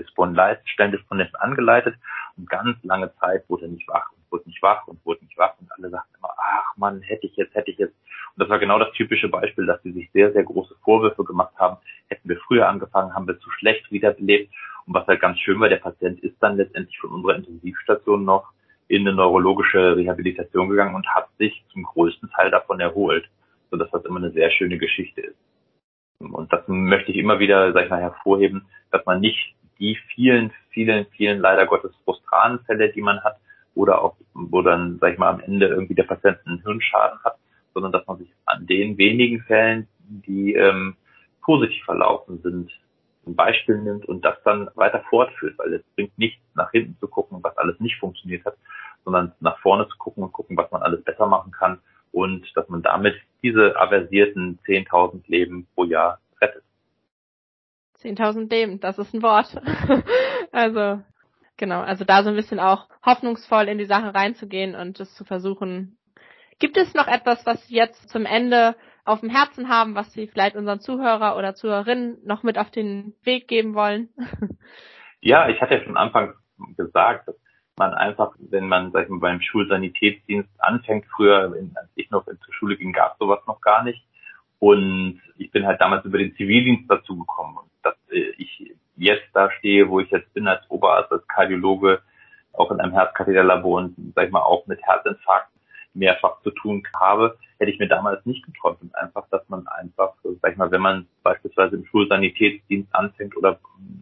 Spondylitis 0.00 1.34
angeleitet 1.34 1.94
und 2.36 2.48
ganz 2.48 2.76
lange 2.82 3.14
Zeit 3.16 3.48
wurde 3.48 3.68
nicht 3.68 3.86
wach 3.88 4.10
und 4.12 4.30
wurde 4.30 4.48
nicht 4.48 4.62
wach 4.62 4.86
und 4.86 5.04
wurde 5.04 5.24
nicht 5.24 5.36
wach 5.36 5.54
und 5.60 5.70
alle 5.72 5.90
sagten 5.90 6.14
immer, 6.18 6.30
ach 6.36 6.76
man, 6.76 7.02
hätte 7.02 7.26
ich 7.26 7.36
jetzt, 7.36 7.54
hätte 7.54 7.70
ich 7.70 7.78
jetzt. 7.78 7.94
Und 8.34 8.42
das 8.42 8.48
war 8.48 8.58
genau 8.58 8.78
das 8.78 8.92
typische 8.92 9.28
Beispiel, 9.28 9.66
dass 9.66 9.82
sie 9.82 9.92
sich 9.92 10.10
sehr, 10.12 10.32
sehr 10.32 10.44
große 10.44 10.74
Vorwürfe 10.82 11.24
gemacht 11.24 11.54
haben. 11.58 11.76
Hätten 12.08 12.28
wir 12.28 12.38
früher 12.46 12.68
angefangen, 12.68 13.14
haben 13.14 13.26
wir 13.26 13.38
zu 13.38 13.50
schlecht 13.50 13.90
wiederbelebt. 13.92 14.52
Und 14.86 14.94
was 14.94 15.06
halt 15.06 15.20
ganz 15.20 15.38
schön 15.38 15.60
war, 15.60 15.68
der 15.68 15.76
Patient 15.76 16.20
ist 16.20 16.36
dann 16.40 16.56
letztendlich 16.56 16.98
von 16.98 17.10
unserer 17.10 17.36
Intensivstation 17.36 18.24
noch 18.24 18.50
in 18.88 19.06
eine 19.06 19.14
neurologische 19.14 19.96
Rehabilitation 19.96 20.68
gegangen 20.68 20.94
und 20.94 21.06
hat 21.08 21.28
sich 21.38 21.64
zum 21.72 21.82
größten 21.84 22.30
Teil 22.30 22.50
davon 22.50 22.80
erholt, 22.80 23.28
sodass 23.70 23.90
das 23.90 24.04
immer 24.04 24.18
eine 24.18 24.32
sehr 24.32 24.50
schöne 24.50 24.78
Geschichte 24.78 25.20
ist. 25.20 25.36
Und 26.18 26.52
das 26.52 26.62
möchte 26.68 27.10
ich 27.10 27.18
immer 27.18 27.38
wieder, 27.38 27.72
sag 27.72 27.84
ich 27.84 27.90
mal, 27.90 28.00
hervorheben, 28.00 28.66
dass 28.90 29.04
man 29.06 29.20
nicht 29.20 29.54
die 29.82 29.98
vielen, 30.14 30.52
vielen, 30.70 31.06
vielen 31.16 31.40
leider 31.40 31.66
Gottes 31.66 31.92
frustranen 32.04 32.60
Fälle, 32.60 32.92
die 32.92 33.02
man 33.02 33.22
hat, 33.24 33.36
oder 33.74 34.02
auch, 34.02 34.16
wo 34.32 34.62
dann, 34.62 34.98
sag 35.00 35.14
ich 35.14 35.18
mal, 35.18 35.30
am 35.30 35.40
Ende 35.40 35.66
irgendwie 35.66 35.94
der 35.94 36.04
Patient 36.04 36.38
einen 36.46 36.62
Hirnschaden 36.62 37.18
hat, 37.24 37.36
sondern 37.74 37.90
dass 37.90 38.06
man 38.06 38.18
sich 38.18 38.30
an 38.44 38.66
den 38.66 38.96
wenigen 38.96 39.40
Fällen, 39.42 39.88
die 39.98 40.54
ähm, 40.54 40.94
positiv 41.42 41.84
verlaufen 41.84 42.40
sind, 42.42 42.70
ein 43.26 43.34
Beispiel 43.34 43.78
nimmt 43.78 44.04
und 44.06 44.24
das 44.24 44.36
dann 44.44 44.68
weiter 44.74 45.02
fortführt, 45.08 45.58
weil 45.58 45.74
es 45.74 45.82
bringt 45.94 46.16
nichts, 46.18 46.40
nach 46.54 46.70
hinten 46.70 46.96
zu 47.00 47.08
gucken, 47.08 47.38
was 47.42 47.56
alles 47.56 47.78
nicht 47.80 47.98
funktioniert 47.98 48.44
hat, 48.44 48.56
sondern 49.04 49.32
nach 49.40 49.58
vorne 49.60 49.88
zu 49.88 49.96
gucken 49.96 50.22
und 50.22 50.32
gucken, 50.32 50.56
was 50.56 50.70
man 50.70 50.82
alles 50.82 51.02
besser 51.02 51.26
machen 51.26 51.52
kann 51.52 51.78
und 52.12 52.46
dass 52.56 52.68
man 52.68 52.82
damit 52.82 53.14
diese 53.42 53.76
aversierten 53.76 54.58
10.000 54.66 55.22
Leben 55.26 55.66
pro 55.74 55.84
Jahr. 55.84 56.20
10.000 58.02 58.50
Leben, 58.50 58.80
das 58.80 58.98
ist 58.98 59.14
ein 59.14 59.22
Wort. 59.22 59.56
also, 60.52 61.02
genau, 61.56 61.80
also 61.80 62.04
da 62.04 62.22
so 62.22 62.30
ein 62.30 62.36
bisschen 62.36 62.60
auch 62.60 62.88
hoffnungsvoll 63.04 63.68
in 63.68 63.78
die 63.78 63.86
Sache 63.86 64.14
reinzugehen 64.14 64.74
und 64.74 65.00
es 65.00 65.14
zu 65.14 65.24
versuchen. 65.24 65.98
Gibt 66.58 66.76
es 66.76 66.94
noch 66.94 67.08
etwas, 67.08 67.44
was 67.46 67.66
Sie 67.66 67.74
jetzt 67.74 68.08
zum 68.08 68.26
Ende 68.26 68.76
auf 69.04 69.20
dem 69.20 69.30
Herzen 69.30 69.68
haben, 69.68 69.94
was 69.94 70.12
Sie 70.12 70.28
vielleicht 70.28 70.56
unseren 70.56 70.80
Zuhörer 70.80 71.36
oder 71.36 71.54
Zuhörerinnen 71.54 72.18
noch 72.24 72.42
mit 72.42 72.58
auf 72.58 72.70
den 72.70 73.14
Weg 73.22 73.48
geben 73.48 73.74
wollen? 73.74 74.10
ja, 75.20 75.48
ich 75.48 75.60
hatte 75.60 75.74
ja 75.74 75.82
schon 75.82 75.96
Anfang 75.96 76.34
gesagt, 76.76 77.26
dass 77.28 77.36
man 77.76 77.94
einfach, 77.94 78.34
wenn 78.38 78.68
man, 78.68 78.92
sag 78.92 79.04
ich 79.04 79.08
mal, 79.08 79.18
beim 79.18 79.40
Schulsanitätsdienst 79.40 80.50
anfängt, 80.58 81.06
früher, 81.16 81.52
als 81.74 81.90
ich 81.94 82.10
noch 82.10 82.24
zur 82.24 82.54
Schule 82.54 82.76
ging, 82.76 82.92
gab 82.92 83.16
sowas 83.18 83.40
noch 83.46 83.60
gar 83.60 83.82
nicht. 83.82 84.04
Und 84.62 85.20
ich 85.38 85.50
bin 85.50 85.66
halt 85.66 85.80
damals 85.80 86.04
über 86.04 86.18
den 86.18 86.36
Zivildienst 86.36 86.88
dazu 86.88 87.18
gekommen. 87.18 87.56
Und 87.56 87.68
dass 87.82 87.96
äh, 88.12 88.32
ich 88.38 88.72
jetzt 88.96 89.26
da 89.32 89.50
stehe, 89.50 89.88
wo 89.88 89.98
ich 89.98 90.08
jetzt 90.12 90.32
bin 90.34 90.46
als 90.46 90.62
Oberarzt, 90.70 91.10
als 91.10 91.26
Kardiologe, 91.26 92.00
auch 92.52 92.70
in 92.70 92.78
einem 92.78 92.92
Herzkatheterlabor 92.92 93.80
und, 93.80 93.96
sag 94.14 94.26
ich 94.26 94.30
mal, 94.30 94.42
auch 94.42 94.64
mit 94.68 94.80
Herzinfarkt 94.80 95.48
mehrfach 95.94 96.40
zu 96.42 96.52
tun 96.52 96.84
habe, 96.94 97.36
hätte 97.58 97.72
ich 97.72 97.80
mir 97.80 97.88
damals 97.88 98.24
nicht 98.24 98.46
geträumt. 98.46 98.80
Und 98.82 98.94
einfach, 98.94 99.28
dass 99.30 99.48
man 99.48 99.66
einfach, 99.66 100.14
sag 100.40 100.52
ich 100.52 100.58
mal, 100.58 100.70
wenn 100.70 100.80
man 100.80 101.08
beispielsweise 101.24 101.74
im 101.74 101.84
Schulsanitätsdienst 101.86 102.94
anfängt 102.94 103.36
oder 103.36 103.58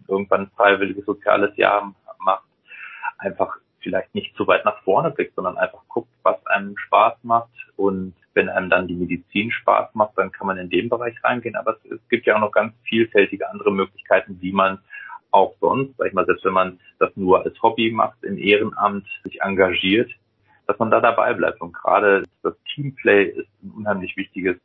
irgendwann 0.08 0.42
ein 0.42 0.50
freiwilliges 0.54 1.06
soziales 1.06 1.56
Jahr 1.56 1.94
macht, 2.18 2.44
einfach 3.16 3.56
vielleicht 3.78 4.14
nicht 4.14 4.36
zu 4.36 4.46
weit 4.46 4.66
nach 4.66 4.82
vorne 4.82 5.10
blickt, 5.10 5.34
sondern 5.36 5.56
einfach 5.56 5.80
guckt, 5.88 6.12
was 6.22 6.44
einem 6.48 6.76
Spaß 6.76 7.14
macht 7.22 7.48
und 7.76 8.12
wenn 8.34 8.48
einem 8.48 8.70
dann 8.70 8.86
die 8.86 8.94
Medizin 8.94 9.50
Spaß 9.50 9.94
macht, 9.94 10.09
dann 10.20 10.32
kann 10.32 10.46
man 10.46 10.58
in 10.58 10.70
den 10.70 10.88
Bereich 10.88 11.16
reingehen. 11.24 11.56
Aber 11.56 11.76
es, 11.76 11.92
es 11.92 12.08
gibt 12.08 12.26
ja 12.26 12.36
auch 12.36 12.40
noch 12.40 12.52
ganz 12.52 12.72
vielfältige 12.84 13.48
andere 13.50 13.72
Möglichkeiten, 13.72 14.38
wie 14.40 14.52
man 14.52 14.78
auch 15.30 15.54
sonst, 15.60 15.96
sag 15.96 16.08
ich 16.08 16.12
mal, 16.12 16.26
selbst 16.26 16.44
wenn 16.44 16.52
man 16.52 16.80
das 16.98 17.10
nur 17.16 17.44
als 17.44 17.60
Hobby 17.62 17.90
macht, 17.90 18.22
im 18.22 18.38
Ehrenamt 18.38 19.06
sich 19.24 19.40
engagiert, 19.42 20.10
dass 20.66 20.78
man 20.78 20.90
da 20.90 21.00
dabei 21.00 21.34
bleibt. 21.34 21.60
Und 21.60 21.72
gerade 21.72 22.24
das 22.42 22.54
Teamplay 22.74 23.24
ist 23.24 23.48
ein 23.62 23.72
unheimlich 23.76 24.16
wichtiges, 24.16 24.56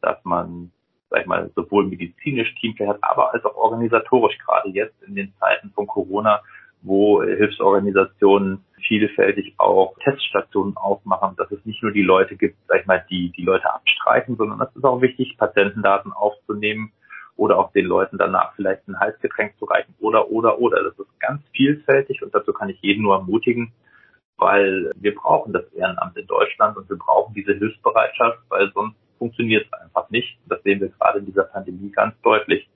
dass 0.00 0.22
man, 0.24 0.70
sag 1.10 1.22
ich 1.22 1.26
mal, 1.26 1.50
sowohl 1.54 1.86
medizinisch 1.86 2.54
Teamplay 2.60 2.86
hat, 2.86 2.98
aber 3.02 3.32
als 3.32 3.44
auch 3.44 3.56
organisatorisch, 3.56 4.36
gerade 4.38 4.68
jetzt 4.70 5.02
in 5.02 5.14
den 5.14 5.32
Zeiten 5.40 5.70
von 5.70 5.86
Corona, 5.86 6.42
wo 6.82 7.22
Hilfsorganisationen 7.22 8.64
vielfältig 8.86 9.54
auch 9.58 9.96
Teststationen 10.02 10.76
aufmachen, 10.76 11.36
dass 11.36 11.50
es 11.50 11.64
nicht 11.64 11.82
nur 11.82 11.92
die 11.92 12.02
Leute 12.02 12.36
gibt, 12.36 12.56
sag 12.68 12.80
ich 12.80 12.86
mal, 12.86 13.04
die 13.10 13.30
die 13.30 13.44
Leute 13.44 13.72
abstreichen, 13.72 14.36
sondern 14.36 14.60
es 14.60 14.74
ist 14.76 14.84
auch 14.84 15.00
wichtig, 15.00 15.36
Patientendaten 15.38 16.12
aufzunehmen 16.12 16.92
oder 17.36 17.58
auch 17.58 17.72
den 17.72 17.86
Leuten 17.86 18.18
danach 18.18 18.54
vielleicht 18.54 18.86
ein 18.88 18.98
Halsgetränk 18.98 19.58
zu 19.58 19.64
reichen 19.64 19.94
oder, 19.98 20.30
oder, 20.30 20.58
oder. 20.60 20.82
Das 20.84 20.98
ist 20.98 21.20
ganz 21.20 21.42
vielfältig 21.54 22.22
und 22.22 22.34
dazu 22.34 22.52
kann 22.52 22.68
ich 22.68 22.80
jeden 22.80 23.02
nur 23.02 23.16
ermutigen, 23.16 23.72
weil 24.36 24.92
wir 24.96 25.14
brauchen 25.14 25.52
das 25.52 25.64
Ehrenamt 25.72 26.16
in 26.16 26.26
Deutschland 26.26 26.76
und 26.76 26.88
wir 26.88 26.98
brauchen 26.98 27.34
diese 27.34 27.54
Hilfsbereitschaft, 27.54 28.38
weil 28.48 28.70
sonst 28.72 28.96
funktioniert 29.18 29.66
es 29.66 29.72
einfach 29.80 30.10
nicht. 30.10 30.38
Das 30.46 30.62
sehen 30.62 30.80
wir 30.80 30.88
gerade 30.88 31.20
in 31.20 31.26
dieser 31.26 31.44
Pandemie 31.44 31.90
ganz 31.90 32.14
deutlich 32.22 32.68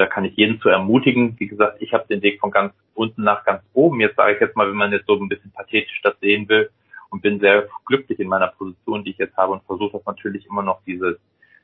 da 0.00 0.06
kann 0.06 0.24
ich 0.24 0.36
jeden 0.36 0.60
zu 0.60 0.68
ermutigen. 0.68 1.38
Wie 1.38 1.48
gesagt, 1.48 1.80
ich 1.80 1.92
habe 1.92 2.06
den 2.08 2.22
Weg 2.22 2.40
von 2.40 2.50
ganz 2.50 2.72
unten 2.94 3.22
nach 3.22 3.44
ganz 3.44 3.62
oben. 3.72 4.00
Jetzt 4.00 4.16
sage 4.16 4.34
ich 4.34 4.40
jetzt 4.40 4.56
mal, 4.56 4.68
wenn 4.68 4.76
man 4.76 4.92
jetzt 4.92 5.06
so 5.06 5.14
ein 5.14 5.28
bisschen 5.28 5.52
pathetisch 5.52 6.00
das 6.02 6.18
sehen 6.20 6.48
will 6.48 6.70
und 7.10 7.22
bin 7.22 7.40
sehr 7.40 7.68
glücklich 7.86 8.18
in 8.18 8.28
meiner 8.28 8.48
Position, 8.48 9.04
die 9.04 9.10
ich 9.10 9.18
jetzt 9.18 9.36
habe 9.36 9.52
und 9.52 9.64
versuche 9.64 9.98
das 9.98 10.06
natürlich 10.06 10.46
immer 10.46 10.62
noch 10.62 10.80
diese, 10.86 11.18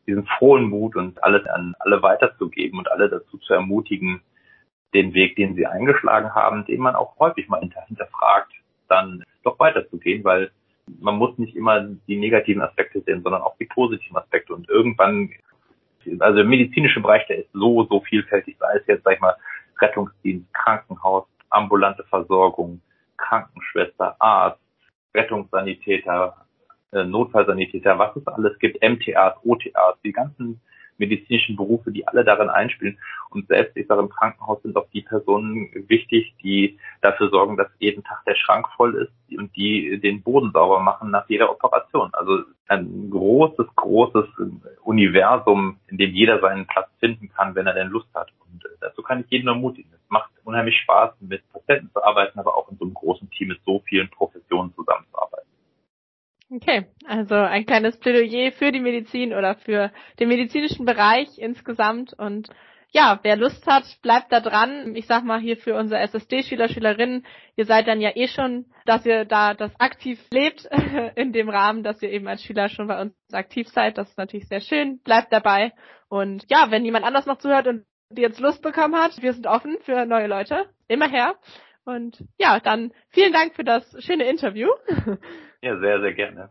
diesen 0.07 0.27
frohen 0.27 0.69
Mut 0.69 0.97
und 0.97 1.23
alles 1.23 1.47
an 1.47 1.75
alle 1.81 2.03
weiterzugeben 2.03 2.79
und 2.79 2.91
alle 2.91 3.09
dazu 3.09 3.39
zu 3.39 3.55
ermutigen, 3.55 4.23
den 4.95 5.13
Weg, 5.13 5.37
den 5.37 5.55
sie 5.55 5.67
eingeschlagen 5.67 6.35
haben, 6.35 6.65
den 6.67 6.81
man 6.81 6.95
auch 6.95 7.19
häufig 7.19 7.49
mal 7.49 7.61
hinterfragt, 7.61 8.53
dann 8.89 9.25
doch 9.43 9.59
weiterzugehen, 9.59 10.25
weil 10.25 10.51
man 11.01 11.17
muss 11.17 11.37
nicht 11.39 11.57
immer 11.57 11.81
die 12.07 12.17
negativen 12.17 12.63
Aspekte 12.63 13.01
sehen, 13.01 13.23
sondern 13.23 13.43
auch 13.43 13.57
die 13.59 13.67
positiven 13.67 14.17
Aspekte. 14.17 14.55
Und 14.55 14.69
irgendwann 14.69 15.31
also 16.21 16.37
der 16.37 16.45
medizinische 16.45 17.01
Bereich, 17.01 17.27
der 17.27 17.39
ist 17.39 17.53
so, 17.53 17.85
so 17.85 18.01
vielfältig, 18.01 18.57
sei 18.59 18.77
es 18.77 18.87
jetzt, 18.87 19.05
sag 19.05 19.15
ich 19.15 19.21
mal, 19.21 19.37
Rettungsdienst, 19.81 20.53
Krankenhaus, 20.55 21.27
ambulante 21.51 22.05
Versorgung, 22.05 22.81
Krankenschwester, 23.17 24.17
Arzt, 24.21 24.61
Rettungssanitäter, 25.15 26.37
äh, 26.93 27.05
Notfallsanitäter, 27.05 27.99
was 27.99 28.15
es 28.17 28.27
alles 28.27 28.59
gibt, 28.59 28.83
MTAs, 28.83 29.35
OTAs, 29.45 30.01
die 30.05 30.13
ganzen 30.13 30.61
medizinischen 30.99 31.57
Berufe, 31.57 31.91
die 31.91 32.07
alle 32.07 32.25
darin 32.25 32.49
einspielen. 32.49 32.99
Und 33.31 33.49
selbst, 33.49 33.77
ich 33.77 33.87
sage, 33.87 34.01
im 34.01 34.09
Krankenhaus 34.09 34.63
sind 34.63 34.77
auch 34.77 34.89
die 34.93 35.03
Personen 35.03 35.71
wichtig, 35.89 36.35
die 36.43 36.79
dafür 37.01 37.31
sorgen, 37.31 37.57
dass 37.57 37.69
jeden 37.79 38.05
Tag 38.05 38.25
der 38.27 38.37
Schrank 38.37 38.69
voll 38.77 38.95
ist 38.95 39.39
und 39.39 39.55
die 39.57 39.99
den 40.01 40.23
Boden 40.23 40.53
sauber 40.53 40.81
machen 40.81 41.11
nach 41.11 41.29
jeder 41.29 41.51
Operation. 41.51 42.11
Also 42.13 42.45
ein 42.69 43.11
großes, 43.11 43.67
großes 43.75 44.27
Universum, 44.83 45.79
in 45.89 45.99
dem 45.99 46.13
jeder 46.13 46.41
seinen 46.41 46.67
Platz 46.67 46.89
finden 47.01 47.29
kann, 47.31 47.55
wenn 47.55 47.67
er 47.67 47.75
denn 47.75 47.89
Lust 47.89 48.09
hat. 48.15 48.31
Und 48.53 48.63
dazu 48.81 49.03
kann 49.03 49.21
ich 49.21 49.31
jeden 49.31 49.49
ermutigen. 49.49 49.91
Es 49.93 50.11
macht 50.11 50.31
unheimlich 50.45 50.79
Spaß, 50.81 51.15
mit 51.21 51.43
Patienten 51.53 51.91
zu 51.93 52.03
arbeiten, 52.05 52.39
aber 52.39 52.57
auch 52.57 52.71
in 52.71 52.77
so 52.79 52.85
einem 52.85 52.95
großen 52.95 53.29
Team 53.31 53.49
mit 53.49 53.61
so 53.65 53.83
vielen 53.89 54.09
Professionen 54.11 54.73
zusammenzuarbeiten. 54.75 55.24
Okay, 56.55 56.87
also 57.05 57.35
ein 57.35 57.67
kleines 57.67 57.97
Plädoyer 57.99 58.53
für 58.53 58.71
die 58.71 58.79
Medizin 58.79 59.35
oder 59.35 59.57
für 59.57 59.91
den 60.21 60.29
medizinischen 60.29 60.85
Bereich 60.85 61.39
insgesamt 61.39 62.13
und 62.13 62.49
ja, 62.93 63.19
wer 63.23 63.35
Lust 63.35 63.67
hat, 63.67 63.83
bleibt 64.03 64.31
da 64.31 64.39
dran. 64.39 64.95
Ich 64.95 65.09
sag 65.09 65.25
mal 65.25 65.41
hier 65.41 65.57
für 65.57 65.75
unsere 65.75 66.01
SSD-Schüler, 66.03 66.69
Schülerinnen, 66.69 67.27
ihr 67.57 67.67
seid 67.67 67.89
dann 67.89 68.01
ja 68.01 68.13
eh 68.15 68.29
schon, 68.29 68.67
dass 68.87 69.05
ihr 69.05 69.25
da 69.25 69.55
das 69.55 69.73
aktiv 69.81 70.21
lebt 70.31 70.69
in 71.17 71.33
dem 71.33 71.49
Rahmen, 71.49 71.83
dass 71.83 72.01
ihr 72.03 72.13
eben 72.13 72.29
als 72.29 72.45
Schüler 72.45 72.69
schon 72.69 72.87
bei 72.87 73.01
uns 73.01 73.15
aktiv 73.33 73.67
seid. 73.69 73.99
Das 73.99 74.11
ist 74.11 74.19
natürlich 74.19 74.47
sehr 74.47 74.61
schön. 74.61 75.01
Bleibt 75.01 75.33
dabei. 75.33 75.73
Und 76.09 76.45
ja, 76.49 76.71
wenn 76.71 76.85
jemand 76.85 77.05
anders 77.05 77.27
noch 77.27 77.39
zuhört 77.39 77.67
und 77.67 77.85
jetzt 78.17 78.39
Lust 78.39 78.63
bekommen 78.63 78.95
hat, 78.95 79.21
wir 79.21 79.33
sind 79.33 79.49
offen 79.49 79.77
für 79.81 80.07
neue 80.07 80.29
Leute. 80.29 80.67
Immer 80.87 81.09
her. 81.09 81.35
Und 81.85 82.25
ja, 82.39 82.61
dann 82.61 82.93
vielen 83.11 83.33
Dank 83.33 83.55
für 83.55 83.65
das 83.65 83.85
schöne 84.05 84.25
Interview. 84.25 84.69
Ja, 85.63 85.79
sehr, 85.79 85.99
sehr 86.03 86.13
gerne. 86.13 86.51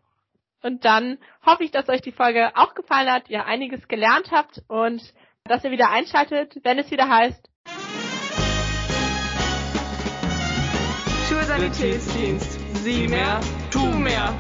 Und 0.64 0.86
dann 0.86 1.20
hoffe 1.46 1.64
ich, 1.64 1.70
dass 1.70 1.88
euch 1.88 2.02
die 2.02 2.12
Folge 2.12 2.52
auch 2.56 2.74
gefallen 2.74 3.12
hat, 3.12 3.30
ihr 3.30 3.46
einiges 3.46 3.88
gelernt 3.88 4.32
habt 4.32 4.64
und 4.68 5.14
dass 5.44 5.64
ihr 5.64 5.70
wieder 5.70 5.92
einschaltet, 5.92 6.56
wenn 6.64 6.80
es 6.80 6.90
wieder 6.90 7.10
heißt 7.10 7.48
Schulsanitätsdienst. 11.30 12.60
Sieh 12.84 13.08
mehr, 13.08 13.40
tu 13.72 13.86
mehr. 13.86 14.34